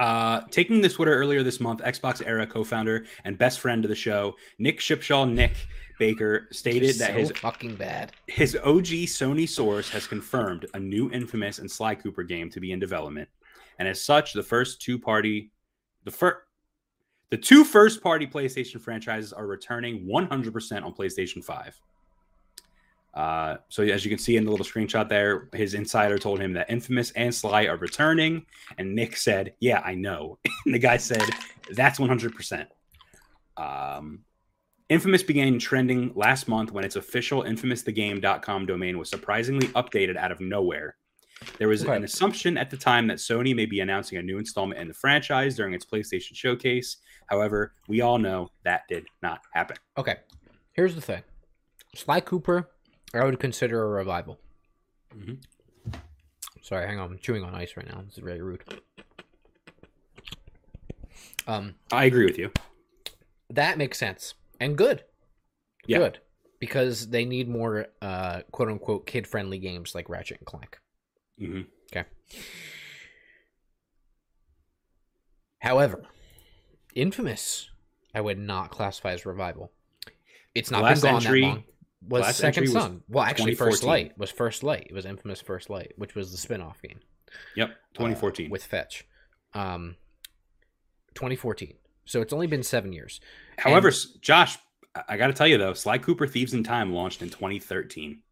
[0.00, 3.94] Uh, taking this Twitter earlier this month, Xbox Era co-founder and best friend of the
[3.94, 5.52] show, Nick Shipshaw, Nick
[5.98, 8.12] Baker, stated that his fucking bad.
[8.26, 12.72] his OG Sony source has confirmed a new Infamous and Sly Cooper game to be
[12.72, 13.28] in development,
[13.78, 15.50] and as such, the first two party,
[16.04, 16.38] the first.
[17.28, 21.80] The two first party PlayStation franchises are returning 100% on PlayStation 5.
[23.14, 26.52] Uh, so as you can see in the little screenshot there, his insider told him
[26.52, 28.46] that Infamous and Sly are returning,
[28.78, 31.22] and Nick said, "Yeah, I know." and the guy said,
[31.72, 32.66] "That's 100%."
[33.56, 34.20] Um,
[34.88, 40.40] Infamous began trending last month when its official infamousthegame.com domain was surprisingly updated out of
[40.40, 40.96] nowhere.
[41.58, 41.94] There was Okay.
[41.96, 44.94] an assumption at the time that Sony may be announcing a new installment in the
[44.94, 46.96] franchise during its PlayStation showcase.
[47.28, 49.76] However, we all know that did not happen.
[49.96, 50.16] Okay.
[50.72, 51.22] Here's the thing.
[51.94, 52.68] Sly Cooper,
[53.14, 54.40] I would consider a revival.
[55.14, 55.42] Mhm.
[56.62, 57.10] Sorry, hang on.
[57.12, 58.02] I'm chewing on ice right now.
[58.02, 58.62] This is very rude.
[61.46, 62.52] Um, I agree with you.
[63.48, 65.04] that makes sense and good.
[65.86, 65.98] Yeah.
[65.98, 66.20] Good.
[66.60, 70.78] Because they need more uh quote unquote kid friendly games like Ratchet and Clank.
[71.38, 72.04] hmm Okay.
[75.60, 76.04] However,
[76.94, 77.70] Infamous,
[78.14, 79.72] I would not classify as revival.
[80.54, 81.64] It's not Last been gone entry- that long.
[82.08, 83.02] Was last Second Son?
[83.08, 84.86] Well, actually, First Light was First Light.
[84.88, 87.00] It was Infamous First Light, which was the spin-off game.
[87.56, 88.50] Yep, uh, 2014.
[88.50, 89.06] with Fetch.
[89.54, 89.96] Um,
[91.14, 91.74] 2014.
[92.06, 93.20] So it's only been seven years.
[93.58, 94.58] However, and- Josh,
[94.94, 98.22] I- I got to tell you though, Sly Cooper Thieves in Time launched in 2013.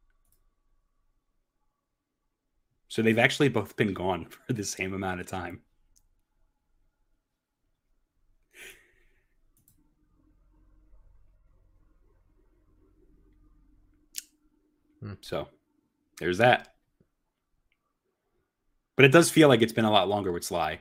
[2.88, 5.60] So they've actually both been gone for the same amount of time.
[15.20, 15.48] So
[16.18, 16.74] there's that.
[18.96, 20.80] But it does feel like it's been a lot longer with Sly.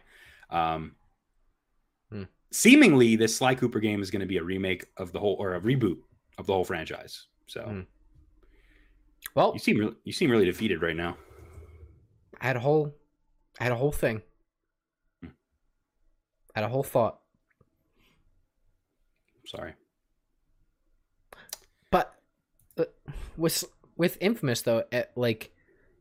[0.49, 0.95] Um,
[2.09, 2.23] Hmm.
[2.51, 5.55] Seemingly, this Sly Cooper game is going to be a remake of the whole or
[5.55, 5.97] a reboot
[6.37, 7.27] of the whole franchise.
[7.47, 7.81] So Hmm.
[9.35, 11.17] Well, you seem really, you seem really defeated right now.
[12.39, 12.95] I had a whole,
[13.59, 14.21] I had a whole thing.
[15.21, 15.29] Hmm.
[16.55, 17.19] I had a whole thought,
[19.45, 19.73] Sorry.
[21.91, 22.15] but
[22.77, 22.85] uh,
[23.35, 23.63] with
[23.97, 25.51] with Infamous though, it, like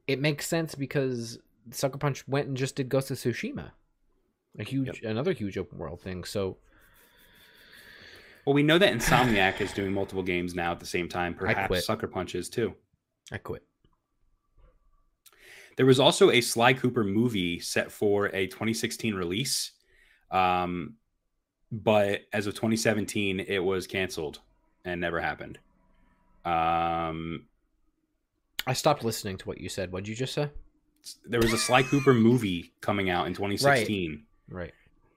[0.07, 1.38] it makes sense because
[1.70, 3.70] Sucker Punch went and just did Ghost of Tsushima,
[4.59, 6.24] a huge, another huge open world thing.
[6.24, 6.59] So
[8.47, 11.34] Well, we know that Insomniac is doing multiple games now at the same time.
[11.34, 12.74] Perhaps Sucker Punch is too.
[13.32, 13.64] I quit.
[15.76, 19.72] There was also a Sly Cooper movie set for a 2016 release.
[20.30, 20.94] Um,
[21.70, 24.40] but as of 2017, it was canceled
[24.84, 25.59] and never happened.
[26.44, 27.47] Um,
[28.66, 29.92] I stopped listening to what you said.
[29.92, 30.50] What'd you just say?
[31.24, 34.24] there was a Sly Cooper movie coming out in 2016.
[34.48, 34.72] Right.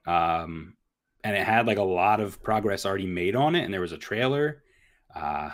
[0.06, 0.76] Um,
[1.24, 3.92] and it had like a lot of progress already made on it, and there was
[3.92, 4.64] a trailer.
[5.14, 5.50] Uh,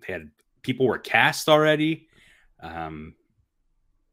[0.00, 0.30] they had
[0.62, 2.08] people were cast already.
[2.62, 3.14] Um,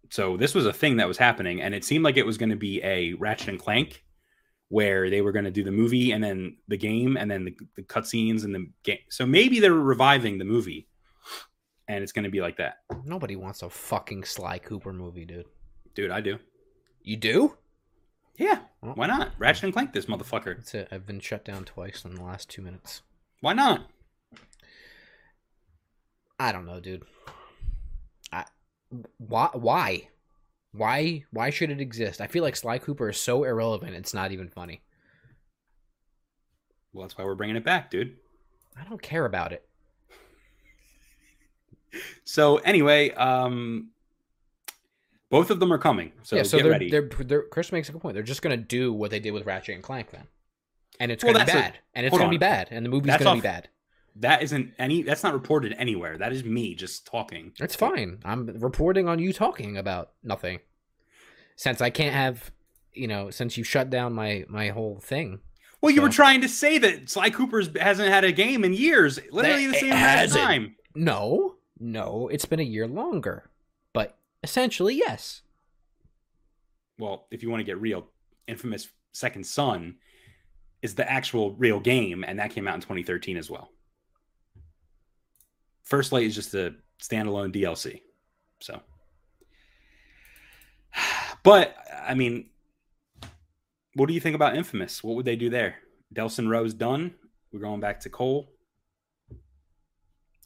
[0.09, 2.49] so this was a thing that was happening, and it seemed like it was going
[2.49, 4.03] to be a Ratchet and Clank,
[4.70, 7.55] where they were going to do the movie and then the game and then the,
[7.76, 8.99] the cutscenes and the game.
[9.09, 10.88] So maybe they're reviving the movie,
[11.88, 15.46] and it's going to be like that, Nobody wants a fucking Sly Cooper movie, dude.
[15.94, 16.12] dude.
[16.12, 16.40] I do.
[17.04, 17.58] You do?
[18.38, 19.32] Yeah, Well, why not?
[19.38, 20.58] Ratchet and Clank this motherfucker.
[20.58, 20.90] That's it.
[20.92, 23.02] I've been shut down twice in the last two minutes.
[23.40, 23.90] Why not?
[26.38, 27.04] I don't know, dude.
[28.34, 28.44] I
[29.18, 30.10] why why
[30.74, 32.20] why why should it exist?
[32.20, 33.96] I feel like Sly Cooper is so irrelevant.
[33.96, 34.82] It's not even funny.
[36.92, 38.18] Well, that's why we're bringing it back, dude.
[38.78, 39.66] I don't care about it.
[42.24, 43.89] So anyway, um,
[45.30, 46.12] both of them are coming.
[46.24, 46.89] So, yeah, so they're, ready.
[46.89, 48.14] they're they're Chris makes a good point.
[48.14, 50.28] They're just gonna do what they did with Ratchet and Clank then,
[51.00, 52.89] and it's Well, gonna be that's a- bad, and it's gonna be bad, and the
[52.89, 53.70] movie's That's gonna be bad.
[54.18, 55.02] That isn't any.
[55.02, 56.18] That's not reported anywhere.
[56.18, 57.52] That is me just talking.
[57.60, 58.20] It's fine.
[58.24, 60.60] I'm reporting on you talking about nothing.
[61.58, 62.52] Since I can't have,
[62.93, 65.39] you know, since you shut down my my whole thing.
[65.82, 69.20] Well, you were trying to say that Sly Cooper's hasn't had a game in years.
[69.32, 70.76] Literally That- the same amount of time.
[70.96, 73.50] No, no, it's been a year longer,
[73.94, 75.42] but essentially yes.
[76.98, 78.08] Well, if you want to get real,
[78.48, 79.96] Infamous Second Son
[80.82, 83.70] is the actual real game, and that came out in 2013 as well.
[85.84, 88.02] First Light is just a standalone DLC.
[88.60, 88.80] So,
[91.44, 91.76] but
[92.08, 92.50] I mean,
[93.96, 95.04] what do you think about Infamous?
[95.04, 95.76] What would they do there?
[96.14, 97.14] Delsin Rowe's done.
[97.52, 98.52] We're going back to Cole.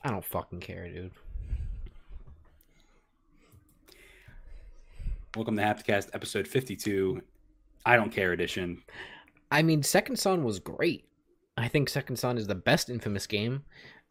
[0.02, 1.12] I don't fucking care, dude.
[5.36, 7.22] Welcome to Hapcast episode 52.
[7.86, 8.82] I don't care edition.
[9.52, 11.06] I mean, Second Son was great.
[11.58, 13.64] I think Second Son is the best Infamous game.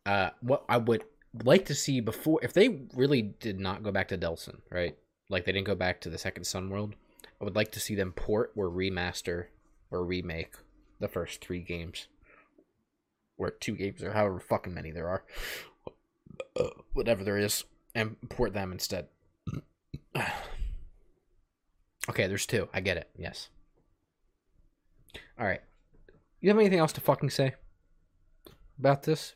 [0.05, 1.05] Uh, what I would
[1.43, 4.95] like to see before, if they really did not go back to Delsin, right?
[5.31, 6.97] Like they didn't go back to the Second Son world.
[7.41, 9.47] I would like to see them port or remaster
[9.91, 10.53] or remake
[11.01, 12.09] the first three games,
[13.39, 15.25] or two games, or however fucking many there are,
[16.57, 17.65] uh, whatever there is,
[17.95, 19.09] and port them instead.
[22.09, 22.69] okay, there's two.
[22.73, 23.11] I get it.
[23.17, 23.49] Yes.
[25.39, 25.61] All right.
[26.41, 27.55] You have anything else to fucking say
[28.79, 29.35] about this?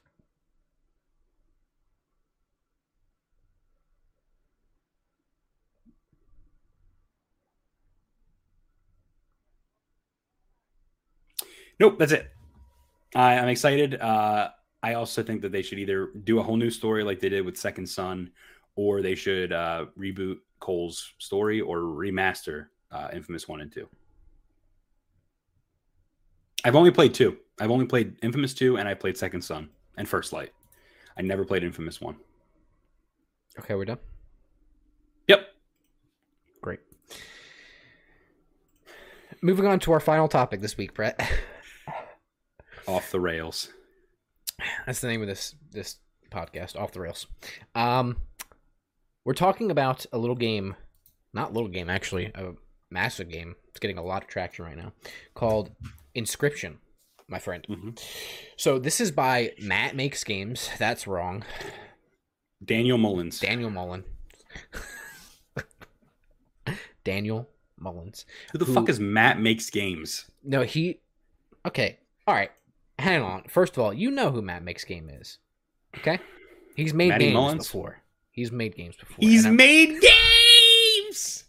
[11.80, 12.30] Nope, that's it.
[13.14, 14.00] I, I'm excited.
[14.00, 14.50] Uh,
[14.83, 17.45] I also think that they should either do a whole new story like they did
[17.45, 18.30] with Second Son,
[18.74, 23.89] or they should uh, reboot Cole's story or remaster uh, Infamous One and Two.
[26.64, 27.37] I've only played two.
[27.61, 30.53] I've only played Infamous Two, and I played Second Son and First Light.
[31.16, 32.16] I never played Infamous One.
[33.59, 33.99] Okay, we're done.
[35.28, 35.47] Yep.
[36.62, 36.80] Great.
[39.43, 41.20] moving on to our final topic this week, Bret.
[42.87, 43.70] Off the rails.
[44.87, 45.97] That's the name of this this
[46.30, 47.26] podcast, Off the Rails.
[47.74, 48.16] Um,
[49.24, 50.74] we're talking about a little game,
[51.33, 52.53] not little game actually, a
[52.91, 53.55] massive game.
[53.68, 54.93] It's getting a lot of traction right now,
[55.35, 55.70] called
[56.16, 56.76] Inscryption,
[57.28, 57.64] my friend.
[57.68, 58.03] Mhm.
[58.57, 60.70] So this is by Matt Makes Games.
[60.78, 61.45] That's wrong.
[62.64, 63.41] Daniel Mullins.
[63.41, 64.05] Daniel Mullen.
[67.05, 68.24] Daniel Mullins.
[68.53, 70.26] Who the who- fuck is Matt Makes Games?
[70.43, 71.01] No, he.
[71.66, 72.51] Okay, all right.
[73.03, 73.42] Hang on.
[73.48, 75.38] First of all, you know who Matt Makes Game is.
[75.98, 76.18] Okay,
[76.76, 77.66] he's made Matty games Mullins?
[77.66, 77.98] before.
[78.30, 79.16] He's made games before.
[79.18, 81.44] He's made games.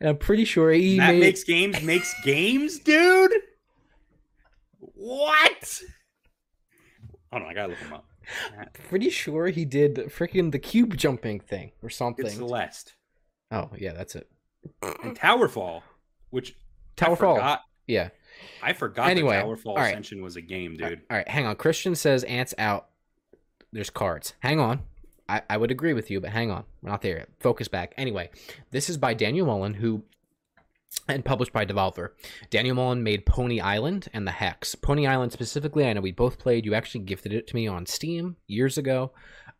[0.00, 1.20] and I'm pretty sure he Matt made.
[1.20, 1.82] makes games.
[1.82, 3.32] Makes games, dude.
[4.78, 5.80] What?
[7.32, 8.06] Hold on, I gotta look him up.
[8.56, 12.26] Matt- Pretty sure he did freaking the cube jumping thing or something.
[12.26, 12.94] It's Celeste
[13.50, 14.28] oh yeah, that's it.
[15.02, 15.82] and Towerfall,
[16.30, 16.54] which
[16.96, 17.34] Tower I Fall.
[17.34, 17.60] forgot.
[17.86, 18.10] Yeah.
[18.62, 19.90] I forgot Anyway, that Towerfall all right.
[19.90, 21.00] Ascension was a game, dude.
[21.10, 21.56] All right, hang on.
[21.56, 22.88] Christian says ants out.
[23.72, 24.34] There's cards.
[24.40, 24.82] Hang on.
[25.28, 26.64] I, I would agree with you, but hang on.
[26.82, 27.28] We're not there yet.
[27.38, 27.94] Focus back.
[27.96, 28.30] Anyway,
[28.72, 30.02] this is by Daniel Mullen, who
[31.08, 32.10] and published by Devolver.
[32.50, 34.74] Daniel Mullen made Pony Island and the Hex.
[34.74, 36.66] Pony Island specifically, I know we both played.
[36.66, 39.12] You actually gifted it to me on Steam years ago.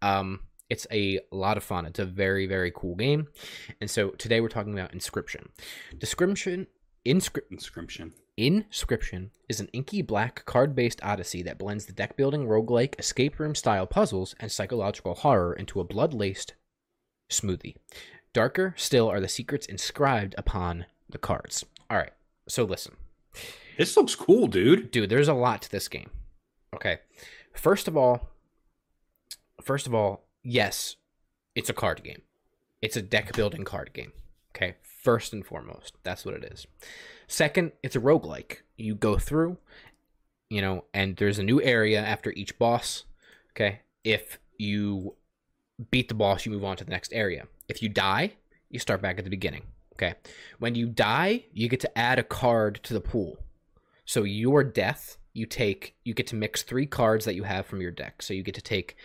[0.03, 1.87] Um, it's a lot of fun.
[1.87, 3.29] It's a very, very cool game.
[3.81, 5.47] And so today we're talking about Inscryption.
[5.99, 6.67] Description
[7.07, 8.13] Inscri- Inscryption.
[8.39, 13.39] Inscryption is an inky black card based odyssey that blends the deck building, roguelike, escape
[13.39, 16.55] room style puzzles, and psychological horror into a blood laced
[17.31, 17.77] smoothie.
[18.33, 21.65] Darker still are the secrets inscribed upon the cards.
[21.91, 22.13] All right,
[22.49, 22.97] so listen.
[23.77, 24.91] This looks cool, dude.
[24.91, 26.11] Dude, there's a lot to this game.
[26.75, 26.99] Okay.
[27.53, 28.29] First of all,
[29.63, 30.97] first of all, yes,
[31.55, 32.23] it's a card game.
[32.81, 34.13] It's a deck building card game.
[34.55, 34.77] Okay.
[34.83, 36.67] First and foremost, that's what it is.
[37.31, 38.63] Second, it's a roguelike.
[38.77, 39.57] You go through,
[40.49, 43.05] you know, and there's a new area after each boss.
[43.53, 43.83] Okay.
[44.03, 45.15] If you
[45.93, 47.47] beat the boss, you move on to the next area.
[47.69, 48.33] If you die,
[48.69, 49.63] you start back at the beginning.
[49.95, 50.15] Okay.
[50.59, 53.39] When you die, you get to add a card to the pool.
[54.05, 57.81] So your death, you take you get to mix three cards that you have from
[57.81, 58.23] your deck.
[58.23, 58.97] So you get to take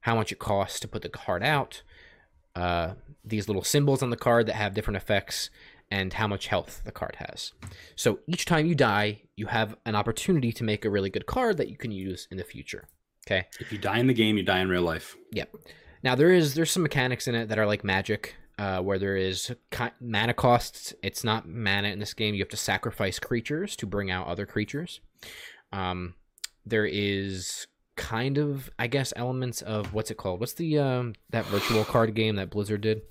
[0.00, 1.82] how much it costs to put the card out,
[2.54, 2.92] uh,
[3.24, 5.48] these little symbols on the card that have different effects,
[5.92, 7.52] and how much health the card has.
[7.96, 11.58] So each time you die, you have an opportunity to make a really good card
[11.58, 12.88] that you can use in the future.
[13.26, 13.46] Okay.
[13.60, 15.14] If you die in the game, you die in real life.
[15.32, 15.54] Yep.
[16.02, 19.16] Now there is there's some mechanics in it that are like magic, uh, where there
[19.16, 20.94] is ki- mana costs.
[21.02, 22.34] It's not mana in this game.
[22.34, 25.00] You have to sacrifice creatures to bring out other creatures.
[25.74, 26.14] Um,
[26.64, 27.66] there is
[27.96, 30.40] kind of I guess elements of what's it called?
[30.40, 33.02] What's the um that virtual card game that Blizzard did?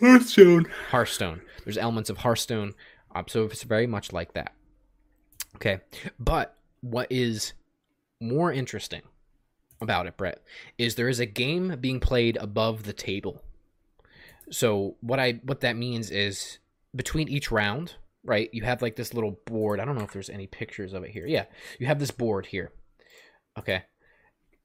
[0.00, 0.66] Hearthstone.
[0.90, 1.40] Hearthstone.
[1.64, 2.74] There's elements of Hearthstone,
[3.14, 4.52] um, so it's very much like that.
[5.56, 5.80] Okay,
[6.18, 7.54] but what is
[8.20, 9.02] more interesting
[9.80, 10.42] about it, Bret,
[10.78, 13.42] is there is a game being played above the table.
[14.50, 16.58] So what I what that means is
[16.94, 18.48] between each round, right?
[18.52, 19.80] You have like this little board.
[19.80, 21.26] I don't know if there's any pictures of it here.
[21.26, 21.46] Yeah,
[21.78, 22.70] you have this board here.
[23.58, 23.82] Okay,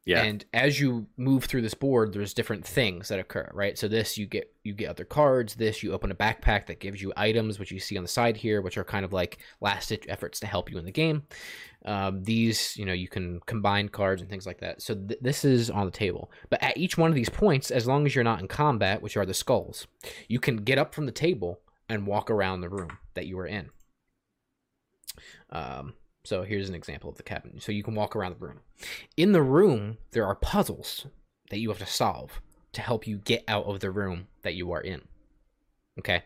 [0.03, 0.23] Yeah.
[0.23, 3.77] and as you move through this board there's different things that occur right?
[3.77, 5.53] So this you get you get other cards.
[5.55, 8.37] This you open a backpack that gives you items which you see on the side
[8.37, 11.23] here which are kind of like last ditch efforts to help you in the game.
[11.85, 14.81] Um, these you know you can combine cards and things like that.
[14.81, 16.31] So th- this is on the table.
[16.49, 19.17] But at each one of these points as long as you're not in combat which
[19.17, 19.85] are the skulls
[20.27, 23.47] you can get up from the table and walk around the room that you were
[23.47, 23.69] in.
[25.49, 25.93] Um,
[26.23, 28.59] so here's an example of the cabin so you can walk around the room.
[29.17, 31.07] In the room there are puzzles
[31.49, 32.41] that you have to solve
[32.73, 35.01] to help you get out of the room that you are in.
[35.99, 36.23] Okay?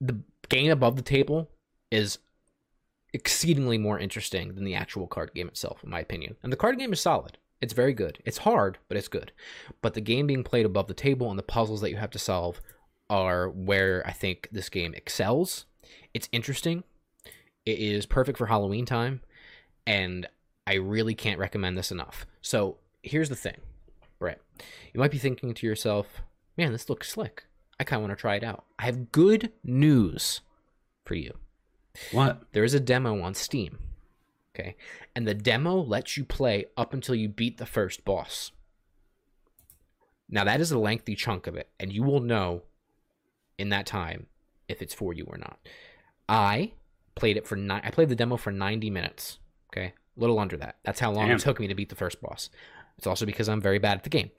[0.00, 1.50] The game above the table
[1.90, 2.18] is
[3.12, 6.36] exceedingly more interesting than the actual card game itself in my opinion.
[6.42, 7.38] And the card game is solid.
[7.60, 8.18] It's very good.
[8.24, 9.32] It's hard but it's good.
[9.80, 12.18] But the game being played above the table and the puzzles that you have to
[12.18, 12.60] solve
[13.10, 15.66] are where i think this game excels.
[16.12, 16.84] It's interesting
[17.66, 19.20] it is perfect for halloween time
[19.86, 20.26] and
[20.66, 22.26] I really can't recommend this enough.
[22.40, 23.58] So here's the thing,
[24.18, 24.40] Bret.
[24.92, 26.22] You might be thinking to yourself,
[26.56, 27.44] man, this looks slick.
[27.78, 28.64] I kind of want to try it out.
[28.78, 30.40] I have good news
[31.04, 31.34] for you.
[32.12, 32.42] what?
[32.52, 33.78] There is a demo on Steam.
[34.54, 34.76] Okay.
[35.14, 38.52] And the demo lets you play up until you beat the first boss.
[40.28, 42.62] Now, that is a lengthy chunk of it, and you will know
[43.58, 44.26] in that time
[44.68, 45.58] if it's for you or not.
[46.28, 46.72] I
[47.14, 47.80] played it for nine.
[47.84, 49.38] I played the demo for 90 minutes.
[49.72, 49.92] Okay.
[50.16, 50.76] A little under that.
[50.84, 51.36] That's how long Damn.
[51.36, 52.50] it took me to beat the first boss.
[52.98, 54.30] It's also because I'm very bad at the game.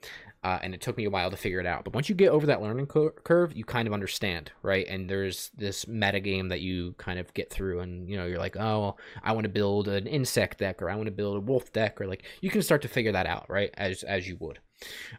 [0.42, 1.82] Uh, and it took me a while to figure it out.
[1.84, 4.86] But once you get over that learning cur- curve, you kind of understand, right?
[4.88, 8.38] And there's this meta game that you kind of get through, and you know, you're
[8.38, 11.40] like, oh, I want to build an insect deck, or I want to build a
[11.40, 13.70] wolf deck, or like you can start to figure that out, right?
[13.74, 14.60] As as you would.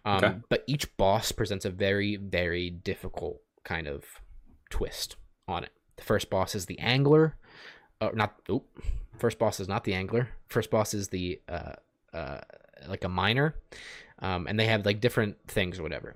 [0.05, 0.35] Um, Okay.
[0.49, 4.05] But each boss presents a very very difficult kind of
[4.69, 5.71] twist on it.
[5.97, 7.35] The first boss is the angler,
[8.01, 8.35] uh, not.
[8.49, 8.65] Oop,
[9.17, 10.29] first boss is not the angler.
[10.47, 11.73] First boss is the uh,
[12.13, 12.41] uh,
[12.87, 13.55] like a miner,
[14.19, 16.15] um, and they have like different things or whatever.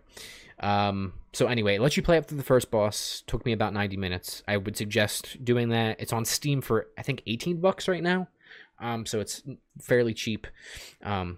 [0.59, 3.23] Um, so anyway, it lets you play up to the first boss.
[3.25, 4.43] Took me about ninety minutes.
[4.47, 5.99] I would suggest doing that.
[5.99, 8.27] It's on Steam for I think eighteen bucks right now,
[8.79, 9.41] um, so it's
[9.81, 10.47] fairly cheap.
[11.03, 11.37] Um,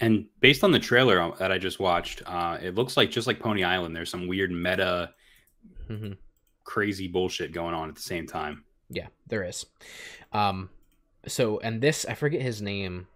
[0.00, 3.38] And based on the trailer that I just watched, uh, it looks like just like
[3.38, 5.12] Pony Island, there's some weird meta,
[5.90, 6.16] mhm.
[6.64, 8.64] crazy bullshit going on at the same time.
[8.90, 9.66] Yeah, there is.
[10.32, 10.70] Um,
[11.26, 13.06] so and this I forget his name,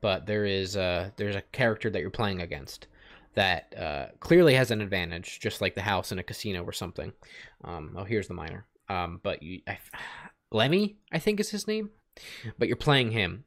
[0.00, 2.86] but there is uh there's a character that you're playing against
[3.34, 7.12] that uh, clearly has an advantage, just like the house in a casino or something.
[7.64, 8.64] Um, oh, here's the miner.
[8.88, 9.78] Um, but you, I,
[10.52, 11.90] Lemmy, I think is his name.
[12.58, 13.44] But you're playing him,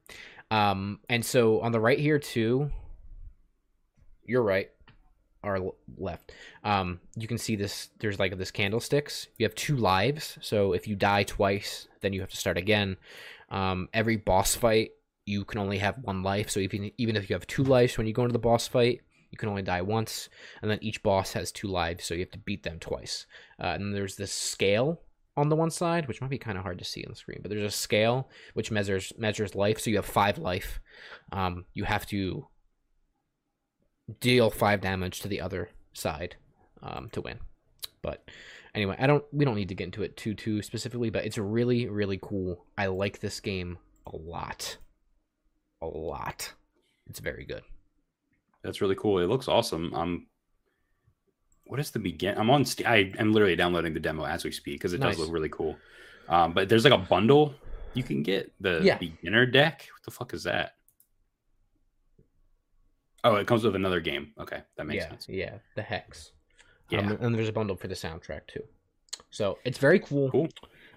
[0.50, 2.70] um, and so on the right here too.
[4.26, 4.70] You're right,
[5.44, 6.32] l- left.
[6.64, 7.90] Um, you can see this.
[7.98, 9.28] There's like this candlesticks.
[9.38, 12.96] You have two lives, so if you die twice, then you have to start again.
[13.50, 14.90] Um, every boss fight,
[15.24, 16.50] you can only have one life.
[16.50, 19.00] So even even if you have two lives when you go into the boss fight,
[19.30, 20.28] you can only die once.
[20.62, 23.26] And then each boss has two lives, so you have to beat them twice.
[23.60, 25.00] Uh, and there's this scale
[25.36, 27.38] on the one side, which might be kind of hard to see on the screen,
[27.42, 29.78] but there's a scale which measures measures life.
[29.78, 30.80] So you have five life.
[31.30, 32.48] Um, you have to
[34.20, 36.36] deal five damage to the other side
[36.82, 37.38] um, to win.
[38.02, 38.28] But
[38.74, 39.24] anyway, I don't.
[39.32, 42.64] We don't need to get into it too too specifically, but it's really really cool.
[42.76, 44.76] I like this game a lot,
[45.82, 46.52] a lot.
[47.08, 47.62] It's very good.
[48.62, 49.18] That's really cool.
[49.18, 49.92] It looks awesome.
[49.94, 50.26] Um,
[51.64, 52.36] what is the begin?
[52.38, 52.64] I'm on.
[52.64, 55.16] St- I am literally downloading the demo as we speak because it Nice.
[55.16, 55.76] does look really cool.
[56.28, 57.54] Um, but there's like a bundle
[57.94, 58.96] you can get the Yeah.
[58.98, 59.88] beginner deck.
[59.92, 60.76] What the fuck is that?
[63.24, 64.32] Oh, it comes with another game.
[64.38, 65.28] Okay, that makes yeah, sense.
[65.28, 65.54] yeah.
[65.74, 66.32] The hex.
[66.90, 67.00] Yeah.
[67.00, 68.62] Um, and there's a bundle for the soundtrack too.
[69.30, 70.30] So it's very cool.
[70.30, 70.48] Cool.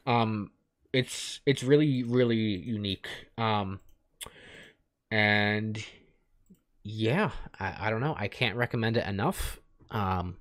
[0.06, 0.52] Um,
[0.94, 3.08] it's it's really really unique.
[3.38, 3.80] Um,
[5.10, 5.84] and
[6.84, 8.16] yeah, I, I don't know.
[8.18, 9.60] I can't recommend it enough.
[9.90, 10.38] Um,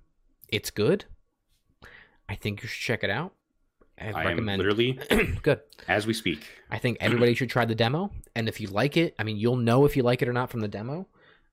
[0.49, 1.07] it's good.
[2.28, 3.33] I think you should check it out.
[3.99, 4.59] I I recommend.
[4.62, 4.99] literally
[5.43, 5.61] good.
[5.89, 6.47] as we speak.
[6.70, 9.57] I think everybody should try the demo, and if you like it, I mean, you'll
[9.57, 11.07] know if you like it or not from the demo.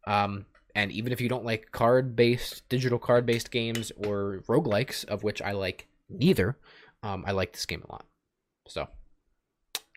[0.07, 5.41] Um, and even if you don't like card-based, digital card-based games or roguelikes, of which
[5.41, 6.57] I like neither,
[7.03, 8.05] um, I like this game a lot.
[8.67, 8.87] So,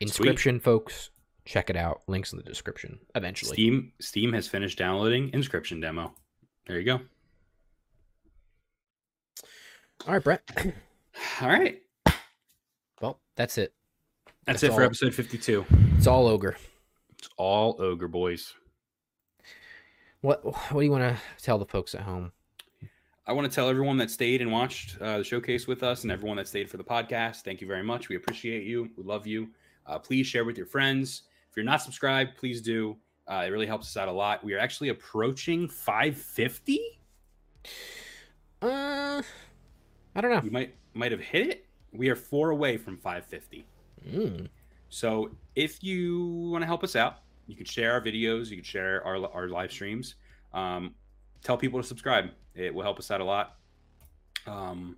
[0.03, 1.11] Inscryption, folks,
[1.45, 2.03] check it out.
[2.09, 2.99] Links in the description.
[3.15, 6.13] Eventually, Steam Steam has finished downloading Inscryption demo.
[6.67, 7.01] There you go.
[10.07, 10.43] all right, Bret.
[11.41, 11.83] All right,
[13.01, 13.75] Well, that's it.
[14.47, 15.67] that's, That's it for episode 52.
[15.99, 16.57] It's all ogre.
[17.19, 18.55] It's all ogre boys.
[20.21, 22.33] What What do you want to tell the folks at home?
[23.27, 26.11] I want to tell everyone that stayed and watched uh, the showcase with us, and
[26.11, 27.43] everyone that stayed for the podcast.
[27.43, 28.09] Thank you very much.
[28.09, 28.91] We appreciate you.
[28.97, 29.49] We love you.
[29.87, 31.23] Uh, please share with your friends.
[31.49, 32.97] If you're not subscribed, please do.
[33.29, 34.43] Uh, it really helps us out a lot.
[34.43, 36.81] We are actually approaching 550.
[38.63, 39.23] Uh,
[40.15, 40.41] I don't know.
[40.41, 41.67] We might might have hit it.
[41.93, 43.65] We are four away from 550.
[44.09, 44.49] Mm.
[44.89, 47.19] So if you want to help us out,
[47.51, 50.15] you can share our videos, you can share our, our live streams.
[50.53, 50.95] Um,
[51.43, 52.31] tell people to subscribe.
[52.55, 53.57] It will help us out a lot.
[54.47, 54.97] Um,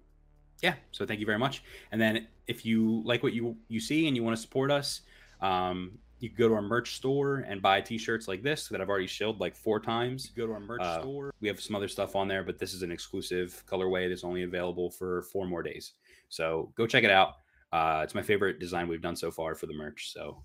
[0.63, 1.63] yeah, so thank you very much.
[1.91, 5.03] And then if you like what you you see and you want to support us,
[5.41, 8.89] um, you can go to our merch store and buy t-shirts like this that I've
[8.89, 10.31] already shilled like four times.
[10.37, 11.35] Go to our merch Uh, store.
[11.41, 14.45] We have some other stuff on there, but this is an exclusive colorway that's only
[14.45, 15.95] available for four more days.
[16.29, 17.35] So go check it out.
[17.73, 20.13] Uh, it's my favorite design we've done so far for the merch.
[20.13, 20.45] So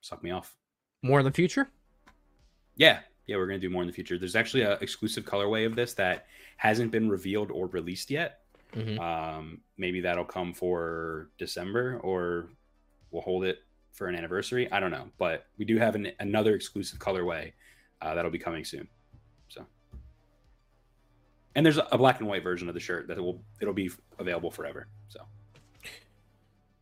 [0.00, 0.54] suck me off.
[1.02, 1.68] More in the future.
[2.76, 4.18] Yeah, yeah, we're gonna do more in the future.
[4.18, 6.26] There's actually a exclusive colorway of this that
[6.56, 8.40] hasn't been revealed or released yet.
[8.72, 8.98] Mhm.
[8.98, 12.48] Um, maybe that'll come for December, or
[13.10, 13.58] we'll hold it
[13.92, 14.70] for an anniversary.
[14.72, 17.52] I don't know, but we do have an, another exclusive colorway
[18.00, 18.88] uh, that'll be coming soon.
[19.48, 19.66] So,
[21.54, 24.50] and there's a black and white version of the shirt that will it'll be available
[24.50, 24.88] forever.
[25.08, 25.20] So,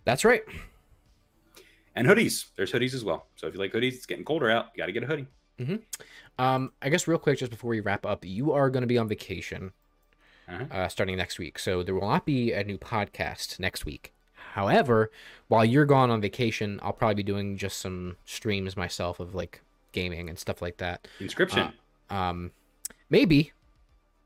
[0.05, 0.43] That's right.
[2.01, 2.47] And hoodies.
[2.57, 3.27] There's hoodies as well.
[3.37, 4.67] So if you like hoodies, it's getting colder out.
[4.75, 5.27] You got to get a hoodie.
[6.39, 8.97] Um, I guess real quick, just before we wrap up, you are going to be
[8.97, 9.73] on vacation
[10.49, 10.65] Uh-huh.
[10.71, 14.15] uh, starting next week, so there will not be a new podcast next week.
[14.55, 15.11] However,
[15.49, 19.61] while you're gone on vacation, I'll probably be doing just some streams myself of like
[19.93, 21.07] gaming and stuff like that.
[21.21, 21.73] Inscryption.
[22.09, 22.51] Um,
[23.11, 23.53] maybe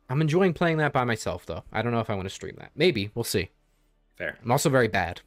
[0.08, 1.64] I'm enjoying playing that by myself though.
[1.72, 2.70] I don't know if I want to stream that.
[2.76, 3.50] Maybe we'll see.
[4.16, 4.38] Fair.
[4.44, 5.20] I'm also very bad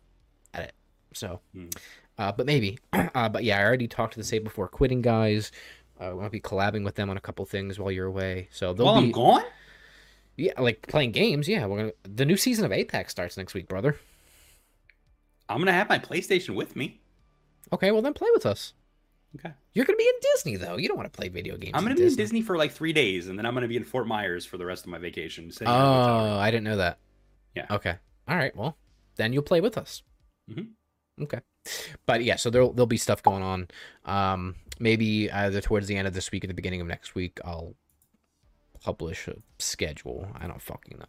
[0.54, 0.74] at it,
[1.14, 1.42] so.
[1.54, 1.68] Hmm.
[2.18, 2.80] Uh, but maybe.
[2.94, 5.52] uh, but yeah, I already talked to the Say Before Quitting guys.
[6.00, 8.50] Uh, I'll be collabing with them on a couple things while you're away.
[8.52, 9.44] So they'll While be I'm gone.
[10.36, 11.48] yeah, like playing games.
[11.48, 11.92] Yeah, we're gonna.
[12.04, 13.98] The new season of Apex starts next week, brother.
[15.50, 17.00] I'm gonna have my PlayStation with me.
[17.74, 18.74] Okay, well then play with us.
[19.38, 19.52] Okay.
[19.74, 20.78] You're gonna be in Disney though.
[20.78, 21.72] You don't want to play video games.
[21.74, 22.24] I'm gonna in be in Disney.
[22.24, 24.66] Disney for like three days, and then I'm gonna be in Fort Myers for the
[24.66, 25.52] rest of my vacation.
[25.62, 26.40] Oh, in a hotel room.
[26.40, 26.98] I didn't know that.
[27.56, 27.66] Yeah.
[27.72, 27.96] Okay.
[28.28, 28.56] All right.
[28.56, 28.78] Well,
[29.16, 30.04] then you'll play with us.
[30.52, 30.70] Mhm.
[31.22, 31.40] Okay.
[32.06, 33.68] But yeah, so there'll there'll be stuff going on.
[34.06, 37.40] Um, maybe either towards the end of this week or the beginning of next week,
[37.44, 37.76] I'll
[38.82, 40.28] publish a schedule.
[40.40, 41.06] I don't fucking know.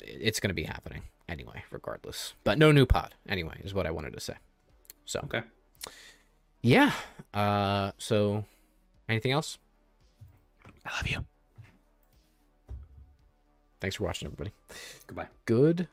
[0.00, 2.34] It's gonna be happening anyway, regardless.
[2.44, 4.34] But no new pod anyway is what I wanted to say.
[5.04, 5.42] So Okay.
[6.62, 6.92] yeah.
[7.34, 8.44] Uh, so
[9.08, 9.58] anything else?
[10.86, 11.24] I love you.
[13.80, 14.52] Thanks for watching, everybody.
[15.06, 15.28] Goodbye.
[15.44, 15.88] Good